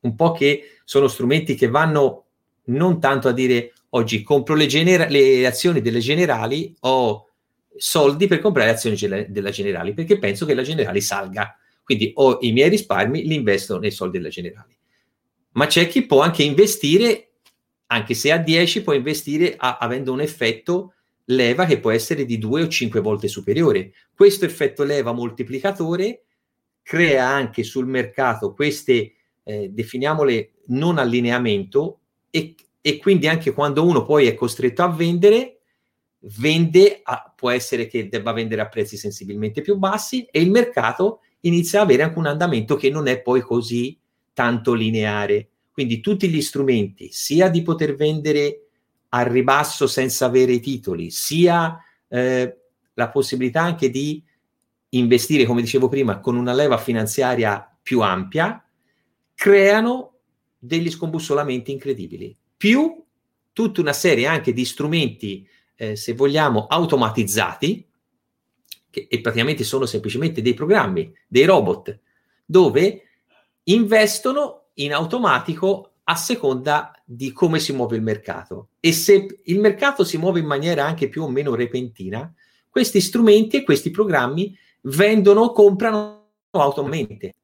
un 0.00 0.14
po' 0.14 0.32
che 0.32 0.78
sono 0.84 1.08
strumenti 1.08 1.54
che 1.54 1.68
vanno 1.68 2.24
non 2.64 3.00
tanto 3.00 3.28
a 3.28 3.32
dire 3.32 3.72
oggi 3.90 4.22
compro 4.22 4.54
le, 4.54 4.66
genera- 4.66 5.08
le 5.08 5.46
azioni 5.46 5.80
delle 5.80 6.00
generali, 6.00 6.74
ho 6.80 7.28
soldi 7.76 8.26
per 8.26 8.40
comprare 8.40 8.70
azioni 8.70 8.96
della 9.28 9.50
generali, 9.50 9.94
perché 9.94 10.18
penso 10.18 10.44
che 10.44 10.54
la 10.54 10.62
generali 10.62 11.00
salga. 11.00 11.56
Quindi 11.82 12.10
ho 12.14 12.38
i 12.40 12.52
miei 12.52 12.68
risparmi, 12.68 13.24
li 13.24 13.34
investo 13.34 13.78
nei 13.78 13.90
soldi 13.90 14.18
della 14.18 14.28
generali. 14.28 14.76
Ma 15.52 15.66
c'è 15.66 15.88
chi 15.88 16.04
può 16.04 16.20
anche 16.20 16.42
investire, 16.42 17.27
anche 17.88 18.14
se 18.14 18.32
a 18.32 18.38
10, 18.38 18.82
può 18.82 18.94
investire 18.94 19.54
a- 19.56 19.78
avendo 19.78 20.12
un 20.12 20.20
effetto 20.20 20.94
leva 21.30 21.66
che 21.66 21.78
può 21.78 21.90
essere 21.90 22.24
di 22.24 22.38
due 22.38 22.62
o 22.62 22.68
cinque 22.68 23.00
volte 23.00 23.28
superiore. 23.28 23.92
Questo 24.14 24.44
effetto 24.44 24.84
leva 24.84 25.12
moltiplicatore 25.12 26.22
crea 26.88 27.26
anche 27.28 27.64
sul 27.64 27.86
mercato 27.86 28.54
queste, 28.54 29.12
eh, 29.44 29.68
definiamole, 29.68 30.52
non 30.68 30.96
allineamento 30.96 32.00
e, 32.30 32.54
e, 32.80 32.96
quindi 32.96 33.28
anche 33.28 33.52
quando 33.52 33.84
uno 33.86 34.06
poi 34.06 34.26
è 34.26 34.34
costretto 34.34 34.82
a 34.82 34.88
vendere, 34.88 35.60
vende, 36.38 37.00
a, 37.02 37.30
può 37.36 37.50
essere 37.50 37.88
che 37.88 38.08
debba 38.08 38.32
vendere 38.32 38.62
a 38.62 38.68
prezzi 38.68 38.96
sensibilmente 38.96 39.60
più 39.60 39.76
bassi 39.76 40.26
e 40.30 40.40
il 40.40 40.50
mercato 40.50 41.20
inizia 41.40 41.80
ad 41.80 41.88
avere 41.88 42.04
anche 42.04 42.18
un 42.18 42.26
andamento 42.26 42.76
che 42.76 42.88
non 42.88 43.06
è 43.06 43.20
poi 43.20 43.42
così 43.42 43.98
tanto 44.32 44.72
lineare. 44.72 45.50
Quindi 45.78 46.00
tutti 46.00 46.28
gli 46.28 46.42
strumenti, 46.42 47.12
sia 47.12 47.48
di 47.48 47.62
poter 47.62 47.94
vendere 47.94 48.66
al 49.10 49.26
ribasso 49.26 49.86
senza 49.86 50.26
avere 50.26 50.54
i 50.54 50.60
titoli, 50.60 51.12
sia 51.12 51.80
eh, 52.08 52.56
la 52.94 53.08
possibilità 53.10 53.62
anche 53.62 53.88
di 53.88 54.20
investire, 54.88 55.44
come 55.44 55.60
dicevo 55.60 55.88
prima, 55.88 56.18
con 56.18 56.34
una 56.34 56.52
leva 56.52 56.78
finanziaria 56.78 57.78
più 57.80 58.00
ampia, 58.00 58.60
creano 59.36 60.14
degli 60.58 60.90
scombussolamenti 60.90 61.70
incredibili. 61.70 62.36
Più 62.56 63.00
tutta 63.52 63.80
una 63.80 63.92
serie 63.92 64.26
anche 64.26 64.52
di 64.52 64.64
strumenti, 64.64 65.48
eh, 65.76 65.94
se 65.94 66.12
vogliamo, 66.14 66.66
automatizzati, 66.66 67.88
che 68.90 69.06
e 69.08 69.20
praticamente 69.20 69.62
sono 69.62 69.86
semplicemente 69.86 70.42
dei 70.42 70.54
programmi, 70.54 71.14
dei 71.28 71.44
robot, 71.44 72.00
dove 72.44 73.02
investono 73.62 74.67
in 74.78 74.92
automatico 74.92 75.92
a 76.04 76.16
seconda 76.16 76.92
di 77.04 77.32
come 77.32 77.58
si 77.58 77.72
muove 77.72 77.96
il 77.96 78.02
mercato. 78.02 78.68
E 78.80 78.92
se 78.92 79.40
il 79.44 79.58
mercato 79.58 80.04
si 80.04 80.18
muove 80.18 80.40
in 80.40 80.46
maniera 80.46 80.84
anche 80.84 81.08
più 81.08 81.22
o 81.22 81.28
meno 81.28 81.54
repentina, 81.54 82.32
questi 82.68 83.00
strumenti 83.00 83.58
e 83.58 83.64
questi 83.64 83.90
programmi 83.90 84.56
vendono 84.82 85.42
o 85.42 85.52
comprano 85.52 86.30
automaticamente. 86.50 87.34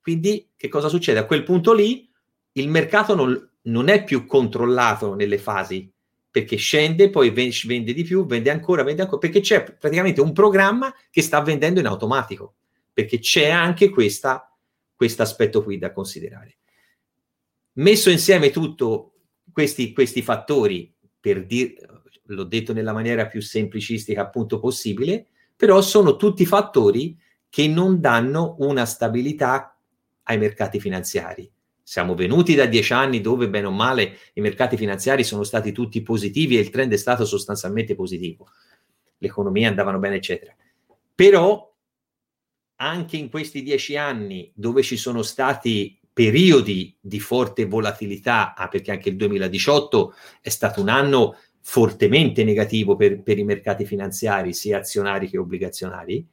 Quindi 0.00 0.50
che 0.56 0.68
cosa 0.68 0.88
succede? 0.88 1.18
A 1.18 1.26
quel 1.26 1.44
punto 1.44 1.72
lì 1.72 2.10
il 2.52 2.68
mercato 2.68 3.14
non, 3.14 3.50
non 3.62 3.88
è 3.88 4.04
più 4.04 4.26
controllato 4.26 5.14
nelle 5.14 5.38
fasi, 5.38 5.90
perché 6.30 6.56
scende, 6.56 7.10
poi 7.10 7.30
vende 7.30 7.92
di 7.92 8.04
più, 8.04 8.26
vende 8.26 8.50
ancora, 8.50 8.82
vende 8.82 9.02
ancora, 9.02 9.20
perché 9.20 9.40
c'è 9.40 9.64
praticamente 9.64 10.20
un 10.20 10.32
programma 10.32 10.94
che 11.10 11.22
sta 11.22 11.40
vendendo 11.40 11.80
in 11.80 11.86
automatico, 11.86 12.54
perché 12.92 13.18
c'è 13.18 13.48
anche 13.50 13.90
questo 13.90 14.42
aspetto 15.18 15.62
qui 15.62 15.78
da 15.78 15.92
considerare. 15.92 16.56
Messo 17.74 18.10
insieme 18.10 18.50
tutti 18.50 18.84
questi, 19.52 19.92
questi 19.92 20.22
fattori, 20.22 20.92
per 21.18 21.46
dire, 21.46 21.74
l'ho 22.24 22.44
detto 22.44 22.72
nella 22.72 22.92
maniera 22.92 23.26
più 23.26 23.40
semplicistica 23.40 24.22
appunto 24.22 24.58
possibile, 24.58 25.26
però 25.56 25.80
sono 25.80 26.16
tutti 26.16 26.46
fattori 26.46 27.18
che 27.48 27.68
non 27.68 28.00
danno 28.00 28.56
una 28.60 28.84
stabilità 28.84 29.76
ai 30.24 30.38
mercati 30.38 30.80
finanziari. 30.80 31.50
Siamo 31.82 32.14
venuti 32.14 32.54
da 32.54 32.66
dieci 32.66 32.92
anni 32.92 33.20
dove, 33.20 33.48
bene 33.48 33.66
o 33.66 33.72
male, 33.72 34.16
i 34.34 34.40
mercati 34.40 34.76
finanziari 34.76 35.24
sono 35.24 35.42
stati 35.42 35.72
tutti 35.72 36.02
positivi 36.02 36.56
e 36.56 36.60
il 36.60 36.70
trend 36.70 36.92
è 36.92 36.96
stato 36.96 37.24
sostanzialmente 37.24 37.94
positivo. 37.96 38.48
L'economia 39.18 39.68
andavano 39.68 39.98
bene, 39.98 40.16
eccetera. 40.16 40.54
Però 41.14 41.74
anche 42.76 43.16
in 43.16 43.28
questi 43.28 43.62
dieci 43.62 43.96
anni 43.96 44.50
dove 44.54 44.82
ci 44.82 44.96
sono 44.96 45.22
stati 45.22 45.99
periodi 46.20 46.94
di 47.00 47.18
forte 47.18 47.64
volatilità, 47.64 48.52
ah, 48.54 48.68
perché 48.68 48.90
anche 48.90 49.08
il 49.08 49.16
2018 49.16 50.12
è 50.42 50.50
stato 50.50 50.82
un 50.82 50.90
anno 50.90 51.38
fortemente 51.62 52.44
negativo 52.44 52.94
per, 52.94 53.22
per, 53.22 53.38
i 53.38 53.42
mercati 53.42 53.86
finanziari, 53.86 54.52
sia 54.52 54.80
azionari 54.80 55.30
che 55.30 55.38
obbligazionari, 55.38 56.26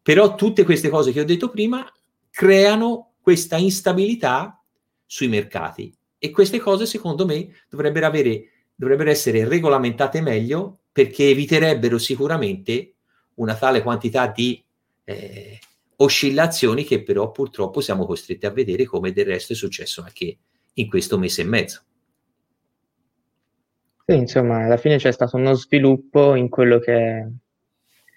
però 0.00 0.34
tutte 0.34 0.64
queste 0.64 0.88
cose 0.88 1.12
che 1.12 1.20
ho 1.20 1.24
detto 1.24 1.50
prima 1.50 1.86
creano 2.30 3.16
questa 3.20 3.58
instabilità 3.58 4.58
sui 5.04 5.28
mercati. 5.28 5.94
E 6.18 6.30
queste 6.30 6.58
cose 6.58 6.86
secondo 6.86 7.26
me 7.26 7.48
dovrebbero, 7.68 8.06
avere, 8.06 8.48
dovrebbero 8.74 9.10
essere 9.10 9.46
regolamentate 9.46 10.22
meglio 10.22 10.78
perché 10.90 11.28
eviterebbero 11.28 11.98
sicuramente 11.98 12.94
una 13.34 13.54
tale 13.54 13.82
quantità 13.82 14.28
di 14.28 14.64
eh, 15.04 15.58
oscillazioni 15.96 16.84
che 16.84 17.02
però 17.02 17.30
purtroppo 17.30 17.80
siamo 17.80 18.06
costretti 18.06 18.46
a 18.46 18.50
vedere 18.50 18.84
come 18.84 19.12
del 19.12 19.26
resto 19.26 19.52
è 19.52 19.56
successo 19.56 20.02
anche 20.02 20.36
in 20.74 20.88
questo 20.88 21.18
mese 21.18 21.42
e 21.42 21.44
mezzo. 21.44 21.82
Sì, 24.06 24.16
insomma, 24.16 24.64
alla 24.64 24.76
fine 24.76 24.98
c'è 24.98 25.12
stato 25.12 25.36
uno 25.36 25.54
sviluppo 25.54 26.34
in 26.34 26.48
quello 26.48 26.78
che 26.78 26.92
è 26.92 27.26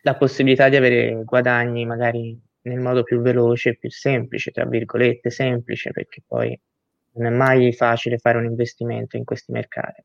la 0.02 0.16
possibilità 0.16 0.70
di 0.70 0.76
avere 0.76 1.24
guadagni 1.24 1.86
magari 1.86 2.38
nel 2.62 2.80
modo 2.80 3.04
più 3.04 3.22
veloce 3.22 3.70
e 3.70 3.78
più 3.78 3.90
semplice, 3.90 4.52
tra 4.52 4.66
virgolette, 4.66 5.30
semplice, 5.30 5.92
perché 5.92 6.22
poi 6.26 6.60
non 7.14 7.34
è 7.34 7.36
mai 7.36 7.74
facile 7.74 8.18
fare 8.18 8.38
un 8.38 8.46
investimento 8.46 9.18
in 9.18 9.24
questi 9.24 9.52
mercati. 9.52 10.04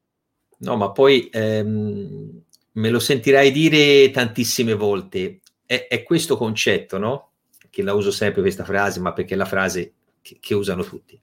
No, 0.58 0.76
ma 0.76 0.92
poi 0.92 1.28
ehm, 1.32 2.42
me 2.72 2.90
lo 2.90 3.00
sentirai 3.00 3.50
dire 3.50 4.11
tantissime 4.11 4.74
volte, 4.74 5.40
è, 5.66 5.87
è, 5.88 6.02
questo 6.04 6.37
concetto, 6.37 6.98
no? 6.98 7.32
Che 7.72 7.82
la 7.82 7.94
uso 7.94 8.11
sempre 8.11 8.42
questa 8.42 8.64
frase, 8.64 9.00
ma 9.00 9.14
perché 9.14 9.32
è 9.32 9.37
la 9.38 9.46
frase 9.46 9.94
che, 10.20 10.37
che 10.38 10.52
usano 10.52 10.85
tutti. 10.85 11.18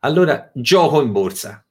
Allora, 0.00 0.50
gioco 0.52 1.00
in 1.00 1.12
borsa 1.12 1.64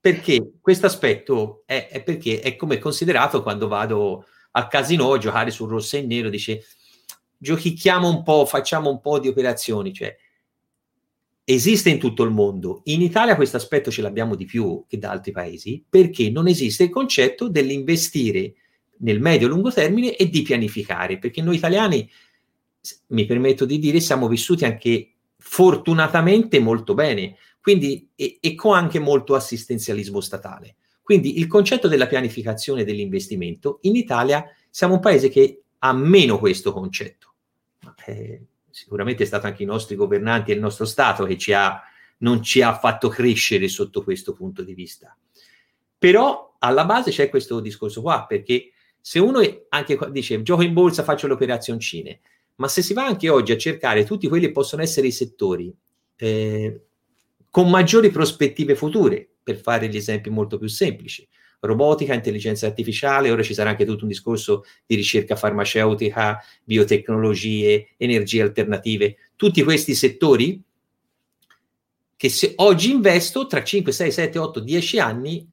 perché 0.00 0.52
questo 0.60 0.86
aspetto 0.86 1.62
è, 1.64 1.88
è, 1.90 2.02
perché 2.02 2.40
è 2.40 2.56
come 2.56 2.78
considerato 2.78 3.42
quando 3.42 3.68
vado 3.68 4.26
al 4.52 4.68
casino 4.68 5.12
a 5.12 5.18
giocare 5.18 5.50
sul 5.50 5.68
rosso 5.68 5.96
e 5.96 6.02
nero, 6.02 6.28
dice 6.28 6.64
giochicchiamo 7.36 8.08
un 8.08 8.22
po', 8.22 8.44
facciamo 8.44 8.90
un 8.90 9.00
po' 9.00 9.18
di 9.18 9.28
operazioni, 9.28 9.92
cioè 9.92 10.14
esiste 11.44 11.90
in 11.90 11.98
tutto 11.98 12.22
il 12.22 12.30
mondo. 12.30 12.80
In 12.84 13.02
Italia 13.02 13.36
questo 13.36 13.56
aspetto 13.56 13.90
ce 13.90 14.02
l'abbiamo 14.02 14.34
di 14.34 14.44
più 14.44 14.84
che 14.86 14.98
da 14.98 15.10
altri 15.10 15.32
paesi 15.32 15.82
perché 15.88 16.30
non 16.30 16.48
esiste 16.48 16.84
il 16.84 16.90
concetto 16.90 17.48
dell'investire 17.48 18.54
nel 18.98 19.20
medio-lungo 19.20 19.72
termine 19.72 20.16
e 20.16 20.28
di 20.28 20.42
pianificare, 20.42 21.18
perché 21.18 21.42
noi 21.42 21.56
italiani, 21.56 22.08
mi 23.08 23.26
permetto 23.26 23.64
di 23.64 23.78
dire, 23.78 24.00
siamo 24.00 24.28
vissuti 24.28 24.64
anche 24.64 25.12
fortunatamente 25.36 26.58
molto 26.58 26.94
bene 26.94 27.36
quindi, 27.60 28.10
e, 28.14 28.38
e 28.40 28.54
con 28.54 28.76
anche 28.76 28.98
molto 28.98 29.34
assistenzialismo 29.34 30.20
statale. 30.20 30.76
Quindi 31.02 31.38
il 31.38 31.46
concetto 31.46 31.88
della 31.88 32.06
pianificazione 32.06 32.84
dell'investimento 32.84 33.78
in 33.82 33.96
Italia 33.96 34.44
siamo 34.70 34.94
un 34.94 35.00
paese 35.00 35.28
che 35.28 35.62
ha 35.78 35.92
meno 35.92 36.38
questo 36.38 36.72
concetto. 36.72 37.34
Eh, 38.06 38.42
sicuramente 38.70 39.24
è 39.24 39.26
stato 39.26 39.46
anche 39.46 39.62
i 39.62 39.66
nostri 39.66 39.96
governanti 39.96 40.50
e 40.50 40.54
il 40.54 40.60
nostro 40.60 40.84
Stato 40.84 41.24
che 41.24 41.36
ci 41.36 41.52
ha, 41.52 41.82
non 42.18 42.42
ci 42.42 42.62
ha 42.62 42.78
fatto 42.78 43.08
crescere 43.08 43.68
sotto 43.68 44.02
questo 44.02 44.32
punto 44.32 44.62
di 44.62 44.74
vista. 44.74 45.16
Però 45.98 46.56
alla 46.60 46.84
base 46.84 47.10
c'è 47.10 47.28
questo 47.28 47.60
discorso 47.60 48.00
qua, 48.00 48.26
perché 48.26 48.70
se 49.00 49.18
uno 49.18 49.40
anche 49.70 49.98
dice 50.10 50.40
gioco 50.42 50.62
in 50.62 50.72
borsa, 50.72 51.02
faccio 51.02 51.26
le 51.26 51.32
operazioncine, 51.34 52.20
ma 52.56 52.68
se 52.68 52.82
si 52.82 52.92
va 52.92 53.06
anche 53.06 53.28
oggi 53.28 53.52
a 53.52 53.56
cercare 53.56 54.04
tutti 54.04 54.28
quelli 54.28 54.46
che 54.46 54.52
possono 54.52 54.82
essere 54.82 55.06
i 55.06 55.12
settori 55.12 55.74
eh, 56.16 56.80
con 57.50 57.68
maggiori 57.70 58.10
prospettive 58.10 58.74
future, 58.76 59.28
per 59.42 59.56
fare 59.56 59.88
gli 59.88 59.96
esempi 59.96 60.30
molto 60.30 60.58
più 60.58 60.68
semplici, 60.68 61.26
robotica, 61.60 62.14
intelligenza 62.14 62.66
artificiale, 62.66 63.30
ora 63.30 63.42
ci 63.42 63.54
sarà 63.54 63.70
anche 63.70 63.84
tutto 63.84 64.04
un 64.04 64.08
discorso 64.08 64.64
di 64.86 64.94
ricerca 64.94 65.36
farmaceutica, 65.36 66.38
biotecnologie, 66.64 67.88
energie 67.96 68.42
alternative, 68.42 69.16
tutti 69.36 69.62
questi 69.62 69.94
settori 69.94 70.62
che 72.16 72.28
se 72.28 72.52
oggi 72.56 72.90
investo 72.90 73.46
tra 73.46 73.62
5, 73.62 73.92
6, 73.92 74.12
7, 74.12 74.38
8, 74.38 74.60
10 74.60 74.98
anni 75.00 75.48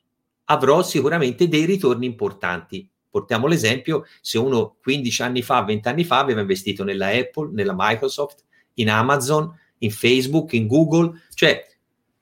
avrò 0.46 0.84
sicuramente 0.84 1.48
dei 1.48 1.66
ritorni 1.66 2.06
importanti. 2.06 2.90
Portiamo 3.18 3.48
l'esempio, 3.48 4.06
se 4.22 4.38
uno 4.38 4.76
15 4.80 5.22
anni 5.24 5.42
fa, 5.42 5.64
20 5.64 5.88
anni 5.88 6.04
fa 6.04 6.20
aveva 6.20 6.42
investito 6.42 6.84
nella 6.84 7.08
Apple, 7.08 7.50
nella 7.52 7.74
Microsoft, 7.76 8.44
in 8.76 8.92
Amazon, 8.92 9.52
in 9.80 9.90
Facebook, 9.90 10.54
in 10.54 10.68
Google, 10.68 11.24
cioè 11.34 11.66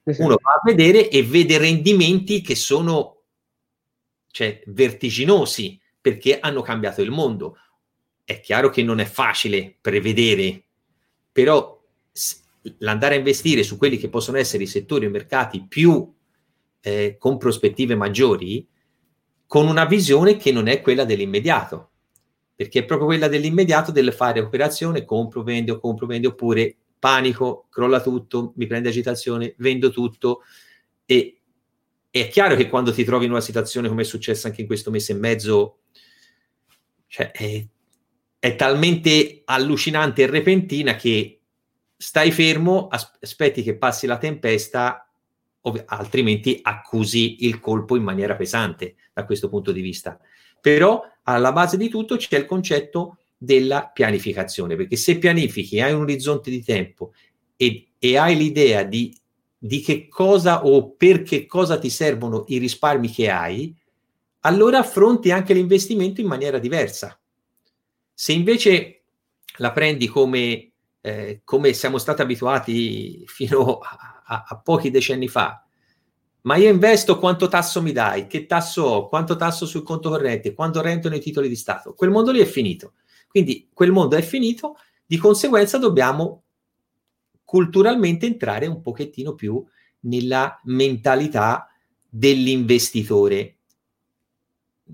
uno 0.03 0.37
va 0.41 0.51
a 0.51 0.61
vedere 0.63 1.09
e 1.09 1.21
vede 1.21 1.57
rendimenti 1.57 2.39
che 2.39 2.55
sono 2.55 3.23
cioè, 4.31 4.61
vertiginosi 4.67 5.77
perché 5.99 6.39
hanno 6.39 6.61
cambiato 6.61 7.01
il 7.01 7.11
mondo. 7.11 7.57
È 8.23 8.39
chiaro 8.39 8.69
che 8.69 8.83
non 8.83 8.99
è 8.99 9.05
facile 9.05 9.75
prevedere, 9.81 10.63
però 11.29 11.77
l'andare 12.77 13.15
a 13.15 13.17
investire 13.17 13.63
su 13.63 13.77
quelli 13.77 13.97
che 13.97 14.07
possono 14.07 14.37
essere 14.37 14.63
i 14.63 14.67
settori 14.67 15.03
e 15.03 15.09
i 15.09 15.11
mercati 15.11 15.65
più 15.67 16.09
eh, 16.79 17.17
con 17.19 17.37
prospettive 17.37 17.95
maggiori, 17.95 18.65
con 19.47 19.67
una 19.67 19.85
visione 19.85 20.37
che 20.37 20.51
non 20.51 20.67
è 20.67 20.81
quella 20.81 21.05
dell'immediato, 21.05 21.91
perché 22.55 22.79
è 22.79 22.85
proprio 22.85 23.07
quella 23.07 23.27
dell'immediato 23.27 23.91
del 23.91 24.13
fare 24.13 24.39
operazione, 24.39 25.05
compro, 25.05 25.43
vendo, 25.43 25.79
compro, 25.79 26.05
vendo, 26.05 26.29
oppure 26.29 26.75
panico, 26.97 27.67
crolla 27.69 28.01
tutto, 28.01 28.53
mi 28.55 28.65
prende 28.65 28.89
agitazione, 28.89 29.53
vendo 29.57 29.91
tutto. 29.91 30.41
E 31.05 31.41
è 32.09 32.27
chiaro 32.29 32.55
che 32.55 32.69
quando 32.69 32.93
ti 32.93 33.03
trovi 33.03 33.25
in 33.25 33.31
una 33.31 33.41
situazione 33.41 33.89
come 33.89 34.01
è 34.01 34.05
successa 34.05 34.47
anche 34.47 34.61
in 34.61 34.67
questo 34.67 34.89
mese 34.89 35.11
e 35.11 35.15
mezzo, 35.15 35.79
cioè 37.07 37.31
è, 37.31 37.67
è 38.39 38.55
talmente 38.55 39.41
allucinante 39.45 40.23
e 40.23 40.27
repentina 40.27 40.95
che 40.95 41.41
stai 41.97 42.31
fermo, 42.31 42.87
aspetti 42.87 43.63
che 43.63 43.77
passi 43.77 44.07
la 44.07 44.17
tempesta, 44.17 45.04
ov- 45.65 45.83
altrimenti 45.85 46.59
accusi 46.61 47.45
il 47.45 47.59
colpo 47.59 47.95
in 47.95 48.03
maniera 48.03 48.35
pesante 48.35 48.95
da 49.13 49.25
questo 49.25 49.49
punto 49.49 49.71
di 49.71 49.81
vista. 49.81 50.19
Però 50.59 51.01
alla 51.23 51.51
base 51.51 51.77
di 51.77 51.89
tutto 51.89 52.15
c'è 52.17 52.37
il 52.37 52.45
concetto 52.45 53.17
della 53.37 53.89
pianificazione, 53.93 54.75
perché 54.75 54.95
se 54.95 55.17
pianifichi, 55.17 55.79
hai 55.79 55.93
un 55.93 56.01
orizzonte 56.01 56.49
di 56.49 56.63
tempo 56.63 57.13
e, 57.55 57.89
e 57.99 58.17
hai 58.17 58.35
l'idea 58.35 58.83
di 58.83 59.15
di 59.65 59.81
che 59.81 60.07
cosa 60.07 60.63
o 60.63 60.91
per 60.91 61.23
che 61.23 61.47
cosa 61.47 61.79
ti 61.79 61.89
servono 61.89 62.43
i 62.49 62.59
risparmi 62.59 63.09
che 63.09 63.31
hai, 63.31 63.75
allora 64.41 64.77
affronti 64.77 65.31
anche 65.31 65.55
l'investimento 65.55 66.21
in 66.21 66.27
maniera 66.27 66.59
diversa. 66.59 67.19
Se 68.13 68.31
invece 68.31 69.01
la 69.57 69.71
prendi 69.71 70.07
come, 70.07 70.71
eh, 71.01 71.41
come 71.43 71.73
siamo 71.73 71.97
stati 71.97 72.21
abituati 72.21 73.23
fino 73.25 73.79
a, 73.79 74.14
a, 74.25 74.45
a, 74.47 74.57
pochi 74.57 74.91
decenni 74.91 75.27
fa, 75.27 75.65
ma 76.41 76.55
io 76.57 76.69
investo 76.69 77.17
quanto 77.17 77.47
tasso 77.47 77.81
mi 77.81 77.91
dai, 77.91 78.27
che 78.27 78.45
tasso 78.45 78.83
ho, 78.83 79.07
quanto 79.07 79.35
tasso 79.35 79.65
sul 79.65 79.83
conto 79.83 80.09
corrente, 80.09 80.53
quanto 80.53 80.81
rentono 80.81 81.15
i 81.15 81.19
titoli 81.19 81.47
di 81.47 81.55
Stato, 81.55 81.93
quel 81.93 82.11
mondo 82.11 82.31
lì 82.31 82.39
è 82.39 82.45
finito. 82.45 82.93
Quindi 83.27 83.69
quel 83.73 83.91
mondo 83.91 84.15
è 84.15 84.21
finito, 84.21 84.77
di 85.05 85.17
conseguenza 85.17 85.77
dobbiamo 85.77 86.43
culturalmente 87.43 88.25
entrare 88.25 88.65
un 88.65 88.81
pochettino 88.81 89.35
più 89.35 89.63
nella 90.01 90.59
mentalità 90.65 91.69
dell'investitore. 92.07 93.57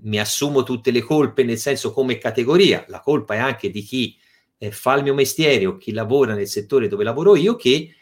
Mi 0.02 0.18
assumo 0.18 0.62
tutte 0.62 0.90
le 0.90 1.02
colpe 1.02 1.44
nel 1.44 1.58
senso 1.58 1.92
come 1.92 2.18
categoria, 2.18 2.84
la 2.88 3.00
colpa 3.00 3.34
è 3.34 3.38
anche 3.38 3.70
di 3.70 3.82
chi 3.82 4.16
eh, 4.58 4.70
fa 4.70 4.94
il 4.94 5.02
mio 5.02 5.14
mestiere 5.14 5.66
o 5.66 5.76
chi 5.76 5.92
lavora 5.92 6.34
nel 6.34 6.48
settore 6.48 6.88
dove 6.88 7.04
lavoro 7.04 7.36
io 7.36 7.56
che 7.56 7.94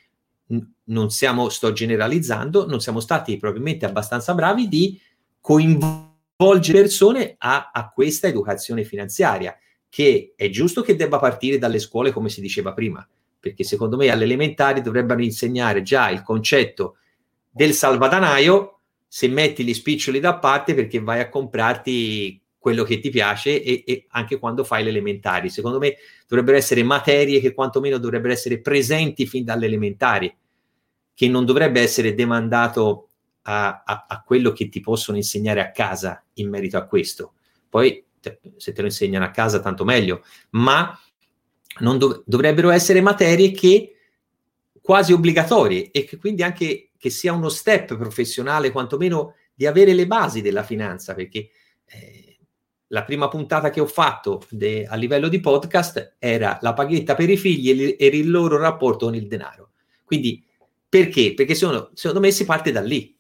non 0.85 1.11
siamo, 1.11 1.49
sto 1.49 1.73
generalizzando, 1.73 2.67
non 2.67 2.81
siamo 2.81 3.01
stati 3.01 3.37
probabilmente 3.37 3.87
abbastanza 3.87 4.35
bravi 4.35 4.69
di 4.69 5.01
coinvolgere 5.41 6.81
persone 6.81 7.35
a, 7.39 7.71
a 7.73 7.91
questa 7.91 8.27
educazione 8.27 8.85
finanziaria, 8.85 9.57
che 9.89 10.33
è 10.37 10.49
giusto 10.49 10.83
che 10.83 10.97
debba 10.97 11.19
partire 11.19 11.59
dalle 11.59 11.79
scuole 11.79 12.13
come 12.13 12.29
si 12.29 12.41
diceva 12.41 12.73
prima 12.73 13.07
perché 13.41 13.65
secondo 13.65 13.97
me 13.97 14.11
alle 14.11 14.25
elementari 14.25 14.83
dovrebbero 14.83 15.23
insegnare 15.23 15.83
già 15.83 16.11
il 16.11 16.23
concetto 16.23 16.99
del 17.51 17.73
salvadanaio 17.73 18.81
se 19.09 19.27
metti 19.29 19.65
gli 19.65 19.75
spiccioli 19.75 20.21
da 20.21 20.39
parte 20.39 20.75
perché 20.75 21.01
vai 21.01 21.21
a 21.21 21.29
comprarti 21.29 22.41
quello 22.59 22.85
che 22.85 23.01
ti 23.01 23.09
piace 23.09 23.61
e, 23.63 23.83
e, 23.87 24.05
anche 24.11 24.39
quando 24.39 24.63
fai 24.63 24.85
le 24.85 24.91
elementari. 24.91 25.49
Secondo 25.49 25.79
me 25.79 25.97
dovrebbero 26.29 26.59
essere 26.59 26.83
materie 26.83 27.41
che 27.41 27.55
quantomeno 27.55 27.97
dovrebbero 27.97 28.35
essere 28.35 28.61
presenti 28.61 29.27
fin 29.27 29.45
dalle 29.45 29.65
elementari, 29.65 30.33
che 31.21 31.29
non 31.29 31.45
dovrebbe 31.45 31.83
essere 31.83 32.15
demandato 32.15 33.09
a, 33.43 33.83
a, 33.85 34.07
a 34.09 34.23
quello 34.23 34.53
che 34.53 34.71
ti 34.71 34.81
possono 34.81 35.19
insegnare 35.19 35.61
a 35.61 35.71
casa 35.71 36.25
in 36.37 36.49
merito 36.49 36.79
a 36.79 36.87
questo. 36.87 37.35
Poi 37.69 38.03
se 38.57 38.73
te 38.73 38.81
lo 38.81 38.87
insegnano 38.87 39.27
a 39.27 39.31
casa 39.31 39.61
tanto 39.61 39.85
meglio, 39.85 40.25
ma 40.53 40.99
dov- 41.79 42.23
dovrebbero 42.25 42.71
essere 42.71 43.03
materie 43.03 43.51
che 43.51 43.97
quasi 44.81 45.13
obbligatorie 45.13 45.91
e 45.91 46.05
che 46.05 46.17
quindi 46.17 46.43
anche 46.43 46.93
che 46.97 47.11
sia 47.11 47.35
uno 47.35 47.51
step 47.51 47.99
professionale, 47.99 48.71
quantomeno 48.71 49.35
di 49.55 49.67
avere 49.67 49.93
le 49.93 50.07
basi 50.07 50.41
della 50.41 50.63
finanza, 50.63 51.13
perché 51.13 51.51
eh, 51.85 52.39
la 52.87 53.05
prima 53.05 53.29
puntata 53.29 53.69
che 53.69 53.81
ho 53.81 53.87
fatto 53.87 54.41
de- 54.49 54.87
a 54.87 54.95
livello 54.97 55.29
di 55.29 55.41
podcast 55.41 56.17
era 56.19 56.59
la 56.63 56.73
paghetta 56.73 57.15
per 57.15 57.29
i 57.29 57.37
figli 57.37 57.69
e, 57.69 57.73
li- 57.75 57.97
e 57.97 58.07
il 58.07 58.31
loro 58.31 58.57
rapporto 58.57 59.05
con 59.05 59.15
il 59.15 59.27
denaro. 59.27 59.73
Quindi 60.03 60.49
perché? 60.91 61.35
Perché 61.35 61.55
sono, 61.55 61.91
secondo 61.95 62.21
me 62.21 62.33
si 62.33 62.45
parte 62.45 62.73
da 62.73 62.81
lì, 62.81 63.17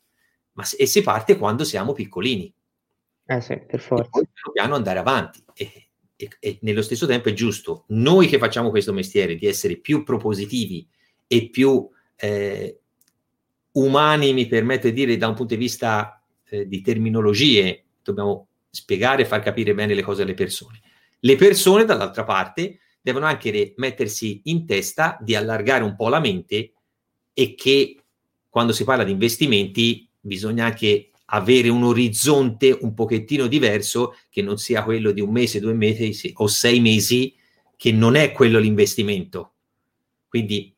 ma, 0.55 0.65
e 0.77 0.87
si 0.87 1.03
parte 1.03 1.39
quando 1.39 1.63
siamo 1.63 1.93
piccolini. 1.93 2.53
Eh 3.27 3.41
sì, 3.41 3.61
per 3.61 3.79
forza. 3.79 4.05
E 4.05 4.09
poi 4.11 4.27
piano 4.33 4.53
piano 4.53 4.75
andare 4.75 4.99
avanti. 4.99 5.41
E, 5.55 5.91
e, 6.17 6.29
e, 6.41 6.59
nello 6.63 6.83
stesso 6.83 7.07
tempo 7.07 7.29
è 7.29 7.33
giusto 7.33 7.85
noi 7.89 8.27
che 8.27 8.39
facciamo 8.39 8.71
questo 8.71 8.93
mestiere 8.93 9.37
di 9.37 9.47
essere 9.47 9.77
più 9.77 10.03
propositivi 10.03 10.87
e 11.29 11.49
più 11.49 11.89
eh, 12.17 12.81
umani, 13.73 14.33
mi 14.33 14.49
permetto 14.49 14.89
di 14.89 14.93
dire, 14.93 15.17
da 15.17 15.29
un 15.29 15.35
punto 15.35 15.55
di 15.55 15.61
vista 15.61 16.21
eh, 16.49 16.67
di 16.67 16.81
terminologie, 16.81 17.85
dobbiamo 18.03 18.49
spiegare 18.69 19.23
e 19.23 19.27
far 19.27 19.43
capire 19.43 19.75
bene 19.75 19.95
le 19.95 20.03
cose 20.03 20.23
alle 20.23 20.35
persone. 20.35 20.81
Le 21.21 21.37
persone, 21.37 21.85
dall'altra 21.85 22.25
parte, 22.25 22.81
devono 23.01 23.27
anche 23.27 23.75
mettersi 23.77 24.41
in 24.47 24.67
testa 24.67 25.17
di 25.21 25.37
allargare 25.37 25.85
un 25.85 25.95
po' 25.95 26.09
la 26.09 26.19
mente 26.19 26.73
e 27.41 27.55
che 27.55 27.97
quando 28.51 28.75
si 28.75 28.85
parla 28.85 29.03
di 29.03 29.13
investimenti 29.13 30.07
bisogna 30.21 30.67
anche 30.67 31.09
avere 31.25 31.71
un 31.71 31.85
orizzonte 31.85 32.77
un 32.83 32.93
pochettino 32.93 33.47
diverso 33.47 34.15
che 34.29 34.43
non 34.43 34.59
sia 34.59 34.85
quello 34.85 35.11
di 35.11 35.23
un 35.23 35.31
mese, 35.31 35.59
due 35.59 35.73
mesi 35.73 36.33
o 36.35 36.47
sei 36.49 36.81
mesi, 36.81 37.35
che 37.79 37.93
non 37.93 38.15
è 38.15 38.33
quello 38.33 38.59
l'investimento. 38.59 39.55
Quindi, 40.29 40.75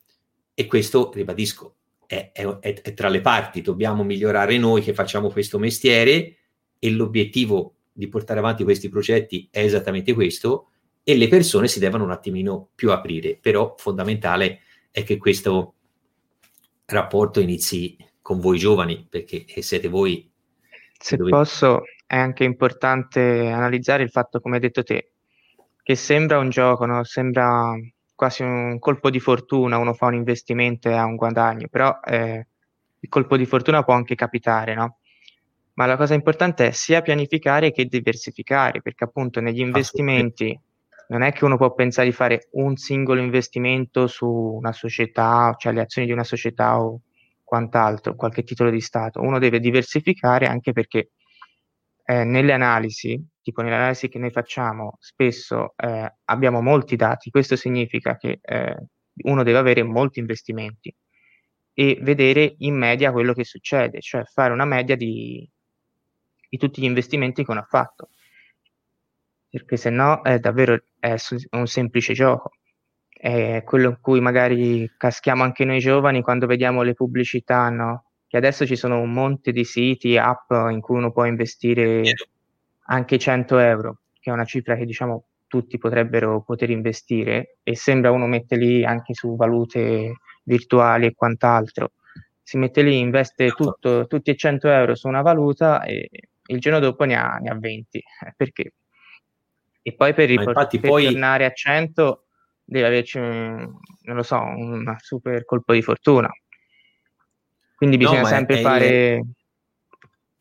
e 0.54 0.66
questo, 0.68 1.10
ribadisco, 1.12 1.74
è, 2.06 2.30
è, 2.32 2.46
è 2.60 2.94
tra 2.94 3.08
le 3.08 3.20
parti, 3.20 3.60
dobbiamo 3.60 4.04
migliorare 4.04 4.56
noi 4.56 4.82
che 4.82 4.94
facciamo 4.94 5.30
questo 5.30 5.58
mestiere 5.58 6.36
e 6.78 6.90
l'obiettivo 6.90 7.74
di 7.90 8.06
portare 8.06 8.38
avanti 8.38 8.62
questi 8.62 8.88
progetti 8.88 9.48
è 9.50 9.64
esattamente 9.64 10.12
questo 10.12 10.68
e 11.02 11.16
le 11.16 11.26
persone 11.26 11.66
si 11.66 11.80
devono 11.80 12.04
un 12.04 12.12
attimino 12.12 12.68
più 12.72 12.92
aprire, 12.92 13.36
però 13.36 13.74
fondamentale 13.76 14.60
è 14.92 15.02
che 15.02 15.16
questo 15.16 15.74
rapporto 16.92 17.40
inizi 17.40 17.96
con 18.20 18.38
voi 18.40 18.58
giovani, 18.58 19.06
perché 19.08 19.44
siete 19.60 19.88
voi 19.88 20.30
se 21.02 21.16
dove... 21.16 21.30
posso, 21.30 21.82
è 22.06 22.16
anche 22.16 22.44
importante 22.44 23.50
analizzare 23.50 24.04
il 24.04 24.10
fatto, 24.10 24.40
come 24.40 24.56
hai 24.56 24.60
detto 24.60 24.82
te, 24.84 25.12
che 25.82 25.96
sembra 25.96 26.38
un 26.38 26.48
gioco, 26.48 26.86
no? 26.86 27.02
sembra 27.02 27.74
quasi 28.14 28.42
un 28.42 28.78
colpo 28.78 29.10
di 29.10 29.18
fortuna, 29.18 29.78
uno 29.78 29.94
fa 29.94 30.06
un 30.06 30.14
investimento 30.14 30.88
e 30.88 30.94
ha 30.94 31.04
un 31.04 31.16
guadagno, 31.16 31.66
però 31.68 31.98
eh, 32.04 32.46
il 33.00 33.08
colpo 33.08 33.36
di 33.36 33.46
fortuna 33.46 33.82
può 33.82 33.94
anche 33.94 34.14
capitare, 34.14 34.74
no? 34.74 34.98
Ma 35.74 35.86
la 35.86 35.96
cosa 35.96 36.14
importante 36.14 36.68
è 36.68 36.70
sia 36.70 37.02
pianificare 37.02 37.72
che 37.72 37.86
diversificare, 37.86 38.80
perché 38.80 39.04
appunto 39.04 39.40
negli 39.40 39.60
investimenti, 39.60 40.56
non 41.12 41.22
è 41.22 41.32
che 41.32 41.44
uno 41.44 41.58
può 41.58 41.74
pensare 41.74 42.08
di 42.08 42.14
fare 42.14 42.48
un 42.52 42.76
singolo 42.76 43.20
investimento 43.20 44.06
su 44.06 44.26
una 44.26 44.72
società, 44.72 45.54
cioè 45.58 45.74
le 45.74 45.82
azioni 45.82 46.06
di 46.06 46.12
una 46.12 46.24
società 46.24 46.80
o 46.80 47.02
quant'altro, 47.44 48.14
qualche 48.14 48.42
titolo 48.44 48.70
di 48.70 48.80
Stato. 48.80 49.20
Uno 49.20 49.38
deve 49.38 49.60
diversificare 49.60 50.46
anche 50.46 50.72
perché 50.72 51.10
eh, 52.04 52.24
nelle 52.24 52.54
analisi, 52.54 53.22
tipo 53.42 53.60
nelle 53.60 53.74
analisi 53.74 54.08
che 54.08 54.18
noi 54.18 54.30
facciamo, 54.30 54.96
spesso 55.00 55.74
eh, 55.76 56.14
abbiamo 56.24 56.62
molti 56.62 56.96
dati. 56.96 57.28
Questo 57.30 57.56
significa 57.56 58.16
che 58.16 58.38
eh, 58.40 58.76
uno 59.24 59.42
deve 59.42 59.58
avere 59.58 59.82
molti 59.82 60.18
investimenti 60.18 60.94
e 61.74 61.98
vedere 62.00 62.54
in 62.58 62.74
media 62.74 63.12
quello 63.12 63.34
che 63.34 63.44
succede, 63.44 64.00
cioè 64.00 64.24
fare 64.24 64.54
una 64.54 64.64
media 64.64 64.96
di, 64.96 65.46
di 66.48 66.56
tutti 66.56 66.80
gli 66.80 66.86
investimenti 66.86 67.44
che 67.44 67.50
uno 67.50 67.60
ha 67.60 67.66
fatto. 67.68 68.08
Perché 69.52 69.76
se 69.76 69.90
no 69.90 70.22
è 70.22 70.38
davvero 70.38 70.82
è 70.98 71.14
un 71.50 71.66
semplice 71.66 72.14
gioco. 72.14 72.52
È 73.06 73.62
quello 73.66 73.90
in 73.90 73.98
cui 74.00 74.18
magari 74.18 74.90
caschiamo 74.96 75.42
anche 75.42 75.66
noi 75.66 75.78
giovani 75.78 76.22
quando 76.22 76.46
vediamo 76.46 76.80
le 76.80 76.94
pubblicità, 76.94 77.68
no? 77.68 78.04
Che 78.26 78.38
adesso 78.38 78.64
ci 78.64 78.76
sono 78.76 78.98
un 78.98 79.12
monte 79.12 79.52
di 79.52 79.64
siti, 79.64 80.16
app 80.16 80.50
in 80.70 80.80
cui 80.80 80.96
uno 80.96 81.12
può 81.12 81.26
investire 81.26 82.02
anche 82.86 83.18
100 83.18 83.58
euro, 83.58 83.98
che 84.18 84.30
è 84.30 84.32
una 84.32 84.46
cifra 84.46 84.74
che 84.74 84.86
diciamo 84.86 85.24
tutti 85.48 85.76
potrebbero 85.76 86.40
poter 86.40 86.70
investire 86.70 87.58
e 87.62 87.76
sembra 87.76 88.10
uno 88.10 88.26
mette 88.26 88.56
lì 88.56 88.86
anche 88.86 89.12
su 89.12 89.36
valute 89.36 90.14
virtuali 90.44 91.04
e 91.04 91.14
quant'altro. 91.14 91.90
Si 92.42 92.56
mette 92.56 92.80
lì, 92.80 92.98
investe 92.98 93.50
tutto, 93.50 94.06
tutti 94.06 94.30
e 94.30 94.36
100 94.36 94.68
euro 94.70 94.94
su 94.94 95.08
una 95.08 95.20
valuta 95.20 95.82
e 95.82 96.08
il 96.46 96.58
giorno 96.58 96.78
dopo 96.78 97.04
ne 97.04 97.16
ha, 97.16 97.36
ne 97.36 97.50
ha 97.50 97.58
20. 97.58 97.98
Eh, 97.98 98.32
perché? 98.34 98.72
E 99.82 99.94
poi 99.94 100.14
per, 100.14 100.28
riport- 100.28 100.78
per 100.78 100.88
poi... 100.88 101.04
tornare 101.04 101.44
a 101.44 101.52
100 101.52 102.24
deve 102.64 102.86
averci, 102.86 103.18
non 103.18 103.80
lo 104.02 104.22
so, 104.22 104.36
un 104.36 104.94
super 104.98 105.44
colpo 105.44 105.72
di 105.72 105.82
fortuna. 105.82 106.30
Quindi 107.74 107.96
bisogna 107.96 108.20
no, 108.20 108.26
sempre 108.26 108.58
è, 108.58 108.62
fare 108.62 109.22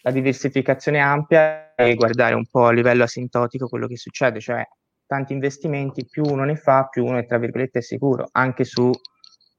la 0.04 0.12
diversificazione 0.12 1.00
ampia 1.00 1.74
e 1.76 1.96
guardare 1.96 2.36
un 2.36 2.46
po' 2.48 2.66
a 2.66 2.72
livello 2.72 3.04
asintotico 3.04 3.68
quello 3.68 3.88
che 3.88 3.98
succede, 3.98 4.40
cioè 4.40 4.64
tanti 5.08 5.34
investimenti, 5.34 6.08
più 6.08 6.24
uno 6.24 6.44
ne 6.44 6.56
fa, 6.56 6.88
più 6.88 7.04
uno 7.04 7.18
è 7.18 7.26
tra 7.26 7.38
virgolette 7.38 7.82
sicuro, 7.82 8.30
anche 8.32 8.64
su 8.64 8.92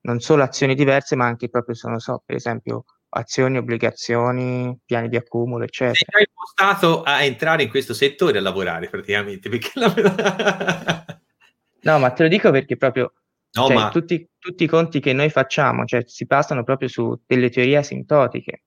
non 0.02 0.20
solo 0.20 0.42
azioni 0.42 0.74
diverse, 0.74 1.16
ma 1.16 1.26
anche 1.26 1.48
proprio, 1.48 1.74
se 1.74 1.88
non 1.88 1.98
so, 1.98 2.22
per 2.24 2.36
esempio 2.36 2.84
azioni, 3.14 3.58
obbligazioni, 3.58 4.78
piani 4.84 5.08
di 5.08 5.16
accumulo, 5.16 5.64
eccetera. 5.64 5.94
Sei 5.94 6.06
già 6.08 6.18
impostato 6.20 7.02
a 7.02 7.22
entrare 7.22 7.62
in 7.62 7.68
questo 7.68 7.94
settore 7.94 8.38
a 8.38 8.40
lavorare 8.40 8.88
praticamente, 8.88 9.50
la... 9.74 11.04
No, 11.82 11.98
ma 11.98 12.10
te 12.10 12.22
lo 12.22 12.28
dico 12.28 12.50
perché 12.50 12.76
proprio 12.76 13.12
no, 13.52 13.66
cioè, 13.66 13.74
ma... 13.74 13.88
tutti, 13.88 14.28
tutti, 14.38 14.64
i 14.64 14.68
conti 14.68 15.00
che 15.00 15.12
noi 15.12 15.30
facciamo, 15.30 15.84
cioè, 15.84 16.04
si 16.06 16.26
basano 16.26 16.62
proprio 16.62 16.88
su 16.88 17.18
delle 17.26 17.50
teorie 17.50 17.76
asintotiche. 17.76 18.62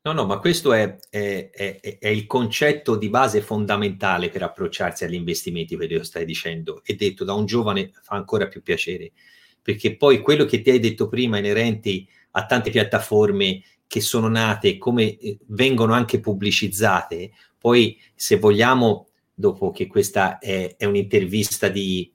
No, 0.00 0.12
no, 0.12 0.24
ma 0.24 0.38
questo 0.38 0.72
è, 0.72 0.96
è, 1.10 1.50
è, 1.52 1.98
è, 1.98 2.08
il 2.08 2.26
concetto 2.26 2.96
di 2.96 3.10
base 3.10 3.42
fondamentale 3.42 4.30
per 4.30 4.42
approcciarsi 4.42 5.04
agli 5.04 5.14
investimenti, 5.14 5.76
quello 5.76 5.98
che 5.98 6.04
stai 6.04 6.24
dicendo, 6.24 6.80
e 6.84 6.94
detto 6.94 7.24
da 7.24 7.34
un 7.34 7.44
giovane 7.44 7.90
fa 8.02 8.14
ancora 8.16 8.48
più 8.48 8.62
piacere, 8.62 9.12
perché 9.60 9.96
poi 9.96 10.20
quello 10.20 10.46
che 10.46 10.62
ti 10.62 10.70
hai 10.70 10.80
detto 10.80 11.08
prima 11.08 11.36
inerenti 11.36 12.08
a 12.32 12.46
tante 12.46 12.70
piattaforme 12.70 13.62
che 13.86 14.00
sono 14.00 14.28
nate, 14.28 14.78
come 14.78 15.16
eh, 15.16 15.38
vengono 15.46 15.94
anche 15.94 16.20
pubblicizzate, 16.20 17.32
poi 17.58 17.98
se 18.14 18.38
vogliamo, 18.38 19.08
dopo 19.34 19.70
che 19.70 19.86
questa 19.86 20.38
è, 20.38 20.76
è 20.76 20.84
un'intervista 20.84 21.68
di, 21.68 22.12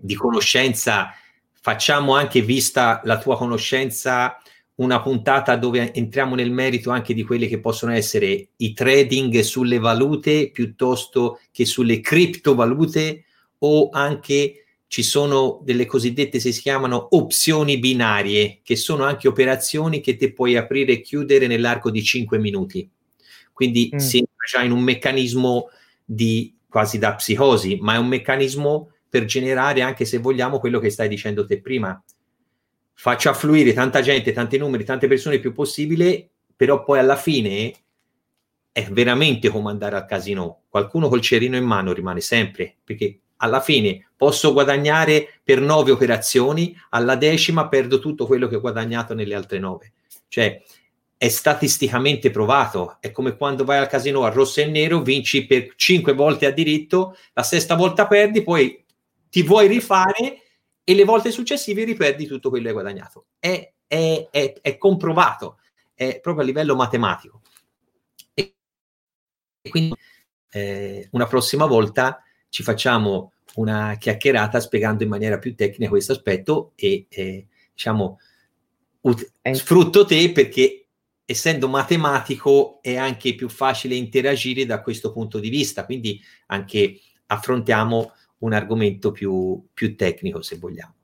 di 0.00 0.14
conoscenza, 0.14 1.10
facciamo 1.52 2.14
anche 2.14 2.40
vista 2.40 3.00
la 3.04 3.18
tua 3.18 3.36
conoscenza 3.36 4.36
una 4.80 5.00
puntata 5.02 5.56
dove 5.56 5.92
entriamo 5.92 6.34
nel 6.34 6.50
merito 6.50 6.90
anche 6.90 7.12
di 7.12 7.22
quelli 7.22 7.46
che 7.48 7.60
possono 7.60 7.92
essere 7.92 8.48
i 8.56 8.72
trading 8.72 9.40
sulle 9.40 9.78
valute 9.78 10.50
piuttosto 10.50 11.38
che 11.50 11.66
sulle 11.66 12.00
criptovalute 12.00 13.24
o 13.58 13.90
anche 13.92 14.64
ci 14.90 15.04
sono 15.04 15.60
delle 15.62 15.86
cosiddette, 15.86 16.40
si 16.40 16.50
chiamano 16.50 17.06
opzioni 17.10 17.78
binarie, 17.78 18.58
che 18.60 18.74
sono 18.74 19.04
anche 19.04 19.28
operazioni 19.28 20.00
che 20.00 20.16
ti 20.16 20.32
puoi 20.32 20.56
aprire 20.56 20.94
e 20.94 21.00
chiudere 21.00 21.46
nell'arco 21.46 21.92
di 21.92 22.02
5 22.02 22.38
minuti. 22.38 22.90
Quindi 23.52 23.92
mm. 23.94 23.98
si 23.98 24.18
entra 24.18 24.44
già 24.50 24.62
in 24.64 24.72
un 24.72 24.82
meccanismo 24.82 25.70
di 26.04 26.52
quasi 26.68 26.98
da 26.98 27.14
psicosi, 27.14 27.78
ma 27.80 27.94
è 27.94 27.98
un 27.98 28.08
meccanismo 28.08 28.90
per 29.08 29.26
generare 29.26 29.82
anche 29.82 30.04
se 30.04 30.18
vogliamo 30.18 30.58
quello 30.58 30.80
che 30.80 30.90
stai 30.90 31.06
dicendo 31.06 31.46
te 31.46 31.60
prima, 31.60 32.02
faccia 32.92 33.30
affluire 33.30 33.72
tanta 33.72 34.00
gente, 34.00 34.32
tanti 34.32 34.58
numeri, 34.58 34.84
tante 34.84 35.06
persone 35.06 35.36
il 35.36 35.40
più 35.40 35.52
possibile, 35.52 36.30
però 36.56 36.82
poi 36.82 36.98
alla 36.98 37.14
fine 37.14 37.72
è 38.72 38.84
veramente 38.90 39.50
come 39.50 39.70
andare 39.70 39.94
al 39.94 40.06
casino. 40.06 40.62
Qualcuno 40.68 41.08
col 41.08 41.20
cerino 41.20 41.56
in 41.56 41.64
mano 41.64 41.92
rimane 41.92 42.20
sempre, 42.20 42.74
perché 42.82 43.20
alla 43.42 43.60
fine 43.60 44.08
posso 44.16 44.52
guadagnare 44.52 45.40
per 45.42 45.60
nove 45.60 45.90
operazioni, 45.90 46.76
alla 46.90 47.16
decima 47.16 47.68
perdo 47.68 47.98
tutto 47.98 48.26
quello 48.26 48.48
che 48.48 48.56
ho 48.56 48.60
guadagnato 48.60 49.14
nelle 49.14 49.34
altre 49.34 49.58
nove. 49.58 49.92
Cioè, 50.28 50.62
è 51.16 51.28
statisticamente 51.28 52.30
provato. 52.30 52.96
È 53.00 53.10
come 53.10 53.36
quando 53.36 53.64
vai 53.64 53.78
al 53.78 53.88
casino 53.88 54.24
a 54.24 54.30
rosso 54.30 54.60
e 54.60 54.66
nero, 54.66 55.02
vinci 55.02 55.46
per 55.46 55.74
cinque 55.76 56.12
volte 56.12 56.46
a 56.46 56.50
diritto, 56.50 57.16
la 57.32 57.42
sesta 57.42 57.74
volta 57.74 58.06
perdi, 58.06 58.42
poi 58.42 58.82
ti 59.28 59.42
vuoi 59.42 59.68
rifare 59.68 60.42
e 60.82 60.94
le 60.94 61.04
volte 61.04 61.30
successive 61.30 61.84
riperdi 61.84 62.26
tutto 62.26 62.48
quello 62.48 62.64
che 62.64 62.70
hai 62.70 62.74
guadagnato. 62.74 63.26
È, 63.38 63.72
è, 63.86 64.28
è, 64.30 64.54
è 64.60 64.76
comprovato, 64.76 65.58
è 65.94 66.20
proprio 66.20 66.44
a 66.44 66.46
livello 66.46 66.74
matematico. 66.74 67.40
E, 68.34 68.54
quindi 69.68 69.94
eh, 70.52 71.08
una 71.12 71.26
prossima 71.26 71.66
volta 71.66 72.22
ci 72.50 72.62
facciamo 72.62 73.32
una 73.54 73.96
chiacchierata 73.98 74.60
spiegando 74.60 75.02
in 75.02 75.08
maniera 75.08 75.38
più 75.38 75.54
tecnica 75.54 75.90
questo 75.90 76.12
aspetto 76.12 76.72
e 76.76 77.06
eh, 77.08 77.46
diciamo 77.72 78.20
ut- 79.00 79.32
sfrutto 79.52 80.04
te 80.04 80.30
perché 80.32 80.86
essendo 81.24 81.68
matematico 81.68 82.80
è 82.82 82.96
anche 82.96 83.34
più 83.34 83.48
facile 83.48 83.94
interagire 83.94 84.66
da 84.66 84.82
questo 84.82 85.12
punto 85.12 85.38
di 85.38 85.48
vista, 85.48 85.84
quindi 85.84 86.20
anche 86.46 87.00
affrontiamo 87.26 88.12
un 88.38 88.52
argomento 88.52 89.12
più, 89.12 89.64
più 89.72 89.94
tecnico, 89.96 90.42
se 90.42 90.58
vogliamo. 90.58 90.94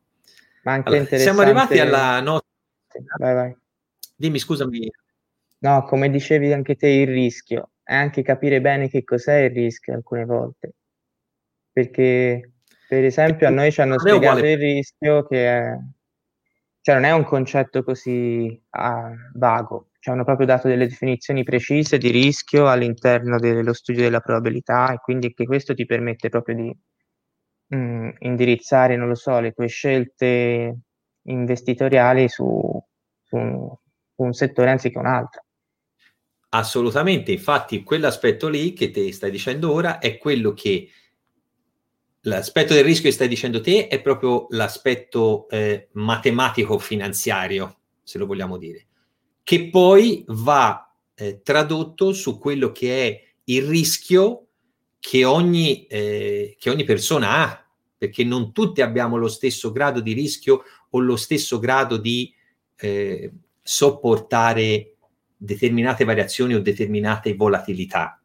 Ma 0.65 0.73
anche 0.73 0.89
allora, 0.89 1.03
interessante... 1.03 1.23
Siamo 1.23 1.41
arrivati 1.41 1.79
alla 1.79 2.21
nota. 2.21 2.47
Vai, 3.19 3.35
vai. 3.35 3.57
Dimmi, 4.17 4.39
scusami. 4.41 4.91
No, 5.59 5.85
come 5.85 6.11
dicevi 6.11 6.53
anche 6.53 6.75
te, 6.75 6.89
il 6.89 7.07
rischio 7.07 7.71
è 7.85 7.95
anche 7.95 8.23
capire 8.23 8.61
bene 8.61 8.89
che 8.89 9.05
cos'è 9.05 9.43
il 9.43 9.51
rischio 9.51 9.95
alcune 9.95 10.25
volte. 10.25 10.73
Perché, 11.77 12.53
per 12.89 13.05
esempio, 13.05 13.47
a 13.47 13.51
noi 13.51 13.71
ci 13.71 13.83
hanno 13.83 13.99
spiegato 13.99 14.47
il 14.47 14.57
rischio 14.57 15.27
che 15.27 15.47
è... 15.47 15.77
Cioè, 16.81 16.95
non 16.95 17.05
è 17.05 17.13
un 17.13 17.25
concetto 17.25 17.83
così 17.83 18.59
ah, 18.71 19.13
vago, 19.35 19.91
ci 19.99 20.09
hanno 20.09 20.25
proprio 20.25 20.47
dato 20.47 20.69
delle 20.69 20.89
definizioni 20.89 21.43
precise 21.43 21.99
di 21.99 22.09
rischio 22.11 22.67
all'interno 22.67 23.39
dello 23.39 23.75
studio 23.75 24.01
della 24.01 24.21
probabilità 24.21 24.91
e 24.95 25.01
quindi 25.01 25.35
che 25.35 25.45
questo 25.45 25.75
ti 25.75 25.85
permette 25.85 26.31
proprio 26.31 26.55
di 26.55 26.79
mh, 27.67 27.77
mm, 27.77 28.09
indirizzare, 28.21 28.97
non 28.97 29.09
lo 29.09 29.15
so, 29.15 29.39
le 29.39 29.53
tue 29.53 29.67
scelte 29.67 30.79
investitoriali 31.25 32.27
su, 32.31 32.83
su, 33.23 33.37
un, 33.37 33.69
su 34.15 34.23
un 34.23 34.33
settore 34.33 34.71
anziché 34.71 34.97
un 34.97 35.07
altro. 35.07 35.43
Assolutamente, 36.51 37.33
infatti 37.33 37.83
quell'aspetto 37.83 38.49
lì 38.49 38.73
che 38.73 38.91
ti 38.91 39.13
stai 39.13 39.31
dicendo 39.31 39.71
ora 39.73 39.99
è 39.99 40.17
quello 40.17 40.55
che 40.55 40.89
l'aspetto 42.27 42.75
del 42.75 42.85
rischio 42.85 43.09
che 43.09 43.15
stai 43.15 43.29
dicendo 43.29 43.61
te 43.61 43.89
è 43.89 44.01
proprio 44.01 44.47
l'aspetto 44.51 45.49
eh, 45.49 45.89
matematico-finanziario, 45.93 47.79
se 48.03 48.19
lo 48.19 48.27
vogliamo 48.27 48.57
dire, 48.57 48.87
che 49.43 49.71
poi 49.71 50.25
va 50.29 50.93
eh, 51.15 51.41
tradotto 51.43 52.13
su 52.13 52.39
quello 52.39 52.73
che 52.73 53.07
è 53.07 53.23
il 53.45 53.63
rischio 53.63 54.47
che 54.99 55.25
ogni, 55.25 55.87
eh, 55.87 56.57
che 56.59 56.71
ogni 56.71 56.83
persona 56.85 57.31
ha, 57.31 57.71
perché 57.97 58.25
non 58.25 58.53
tutti 58.53 58.83
abbiamo 58.83 59.17
lo 59.17 59.29
stesso 59.29 59.71
grado 59.71 60.01
di 60.01 60.13
rischio 60.13 60.65
o 60.91 60.99
lo 60.99 61.17
stesso 61.17 61.61
grado 61.61 61.97
di 61.97 62.35
eh, 62.77 63.33
sopportare 63.63 64.97
determinate 65.37 66.05
variazioni 66.05 66.55
o 66.55 66.61
determinate 66.61 67.37
volatilità. 67.37 68.21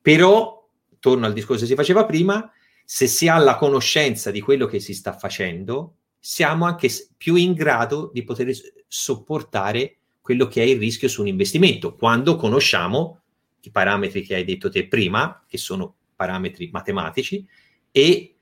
Però, 0.00 0.68
torno 1.00 1.26
al 1.26 1.32
discorso 1.32 1.62
che 1.62 1.70
si 1.70 1.74
faceva 1.74 2.04
prima, 2.06 2.48
se 2.84 3.06
si 3.06 3.28
ha 3.28 3.38
la 3.38 3.56
conoscenza 3.56 4.30
di 4.30 4.40
quello 4.40 4.66
che 4.66 4.78
si 4.78 4.94
sta 4.94 5.12
facendo, 5.16 5.96
siamo 6.18 6.64
anche 6.64 6.90
più 7.16 7.34
in 7.34 7.52
grado 7.52 8.10
di 8.12 8.22
poter 8.24 8.50
sopportare 8.86 9.96
quello 10.20 10.46
che 10.46 10.62
è 10.62 10.66
il 10.66 10.78
rischio 10.78 11.08
su 11.08 11.20
un 11.20 11.26
investimento, 11.26 11.94
quando 11.96 12.36
conosciamo 12.36 13.20
i 13.60 13.70
parametri 13.70 14.22
che 14.22 14.34
hai 14.34 14.44
detto 14.44 14.70
te 14.70 14.88
prima, 14.88 15.44
che 15.46 15.58
sono 15.58 15.96
parametri 16.16 16.70
matematici, 16.72 17.46
e 17.90 18.34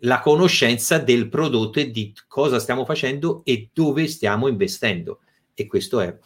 la 0.00 0.20
conoscenza 0.20 0.98
del 0.98 1.28
prodotto 1.28 1.78
e 1.78 1.90
di 1.90 2.14
cosa 2.26 2.58
stiamo 2.58 2.84
facendo 2.84 3.42
e 3.44 3.70
dove 3.72 4.06
stiamo 4.06 4.48
investendo. 4.48 5.20
E 5.54 5.66
questo 5.66 6.00
è, 6.00 6.18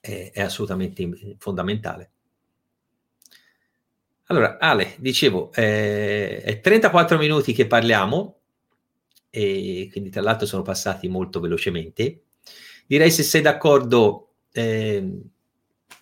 è, 0.00 0.30
è 0.32 0.40
assolutamente 0.42 1.36
fondamentale. 1.38 2.10
Allora, 4.28 4.58
Ale, 4.58 4.94
dicevo, 4.98 5.52
eh, 5.52 6.42
è 6.42 6.60
34 6.60 7.16
minuti 7.16 7.52
che 7.52 7.66
parliamo, 7.66 8.38
e 9.30 9.88
quindi 9.90 10.10
tra 10.10 10.22
l'altro 10.22 10.46
sono 10.46 10.62
passati 10.62 11.08
molto 11.08 11.38
velocemente. 11.38 12.22
Direi 12.86 13.10
se 13.10 13.22
sei 13.22 13.42
d'accordo, 13.42 14.30
eh, 14.52 15.20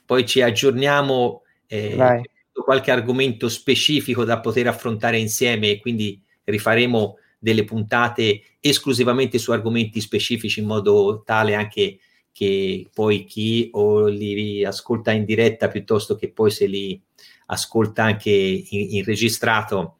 poi 0.06 0.26
ci 0.26 0.40
aggiorniamo 0.40 1.42
eh, 1.66 2.22
qualche 2.52 2.90
argomento 2.90 3.48
specifico 3.48 4.24
da 4.24 4.40
poter 4.40 4.68
affrontare 4.68 5.18
insieme 5.18 5.70
e 5.70 5.80
quindi 5.80 6.22
rifaremo 6.44 7.18
delle 7.38 7.64
puntate 7.64 8.40
esclusivamente 8.60 9.38
su 9.38 9.52
argomenti 9.52 10.00
specifici 10.00 10.60
in 10.60 10.66
modo 10.66 11.22
tale 11.26 11.54
anche 11.54 11.98
che 12.32 12.88
poi 12.92 13.24
chi 13.24 13.68
o 13.72 14.06
li 14.06 14.64
ascolta 14.64 15.12
in 15.12 15.24
diretta 15.24 15.68
piuttosto 15.68 16.16
che 16.16 16.30
poi 16.30 16.50
se 16.50 16.66
li 16.66 17.00
ascolta 17.46 18.04
anche 18.04 18.30
in, 18.30 18.96
in 18.96 19.04
registrato 19.04 19.98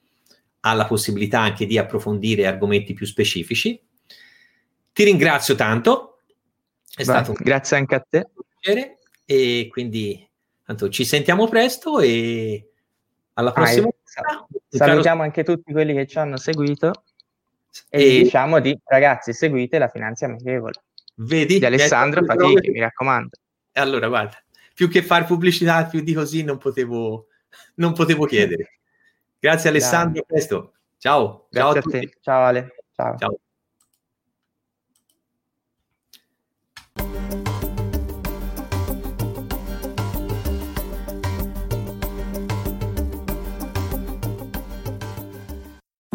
ha 0.61 0.73
la 0.73 0.87
possibilità 0.87 1.41
anche 1.41 1.67
di 1.67 1.77
approfondire 1.77 2.47
argomenti 2.47 2.95
più 2.95 3.07
specifici. 3.07 3.81
Ti 4.93 5.05
ringrazio 5.05 5.55
tanto, 5.55 6.21
è 6.95 6.99
Beh, 6.99 7.05
stato 7.05 7.31
un 7.31 7.37
grazie 7.39 7.77
anche 7.77 7.95
a 7.95 8.07
te. 8.09 8.29
piacere 8.59 8.99
e 9.25 9.69
quindi 9.71 10.27
tanto, 10.65 10.89
ci 10.89 11.05
sentiamo 11.05 11.49
presto 11.49 12.01
e 12.01 12.71
alla 13.35 13.53
prossima. 13.53 13.89
Ah, 14.27 14.47
salutiamo 14.69 15.23
anche 15.23 15.43
tutti 15.43 15.73
quelli 15.73 15.93
che 15.93 16.07
ci 16.07 16.19
hanno 16.19 16.37
seguito 16.37 17.05
e, 17.89 18.19
e 18.19 18.23
diciamo 18.23 18.61
di 18.61 18.79
ragazzi 18.85 19.33
seguite 19.33 19.79
la 19.79 19.89
finanza 19.89 20.27
amichevole. 20.27 20.83
Vedi? 21.17 21.59
Di 21.59 21.67
Alessandro 21.67 22.25
Fatichi, 22.25 22.71
mi 22.71 22.81
raccomando. 22.81 23.37
Allora, 23.73 24.09
guarda, 24.09 24.37
più 24.73 24.89
che 24.89 25.03
fare 25.03 25.25
pubblicità 25.25 25.85
più 25.87 26.01
di 26.01 26.13
così 26.13 26.43
non 26.43 26.59
potevo, 26.59 27.29
non 27.77 27.93
potevo 27.93 28.27
chiedere. 28.27 28.81
Grazie 29.39 29.71
Alessandro, 29.71 30.23
a 30.23 30.25
presto. 30.27 30.73
Ciao. 30.99 31.49
Ciao 31.51 31.71
a, 31.71 31.81
te. 31.83 32.13
Ciao 32.21 32.45
Ale. 32.45 32.75
Ciao. 32.95 33.17
ciao. 33.19 33.39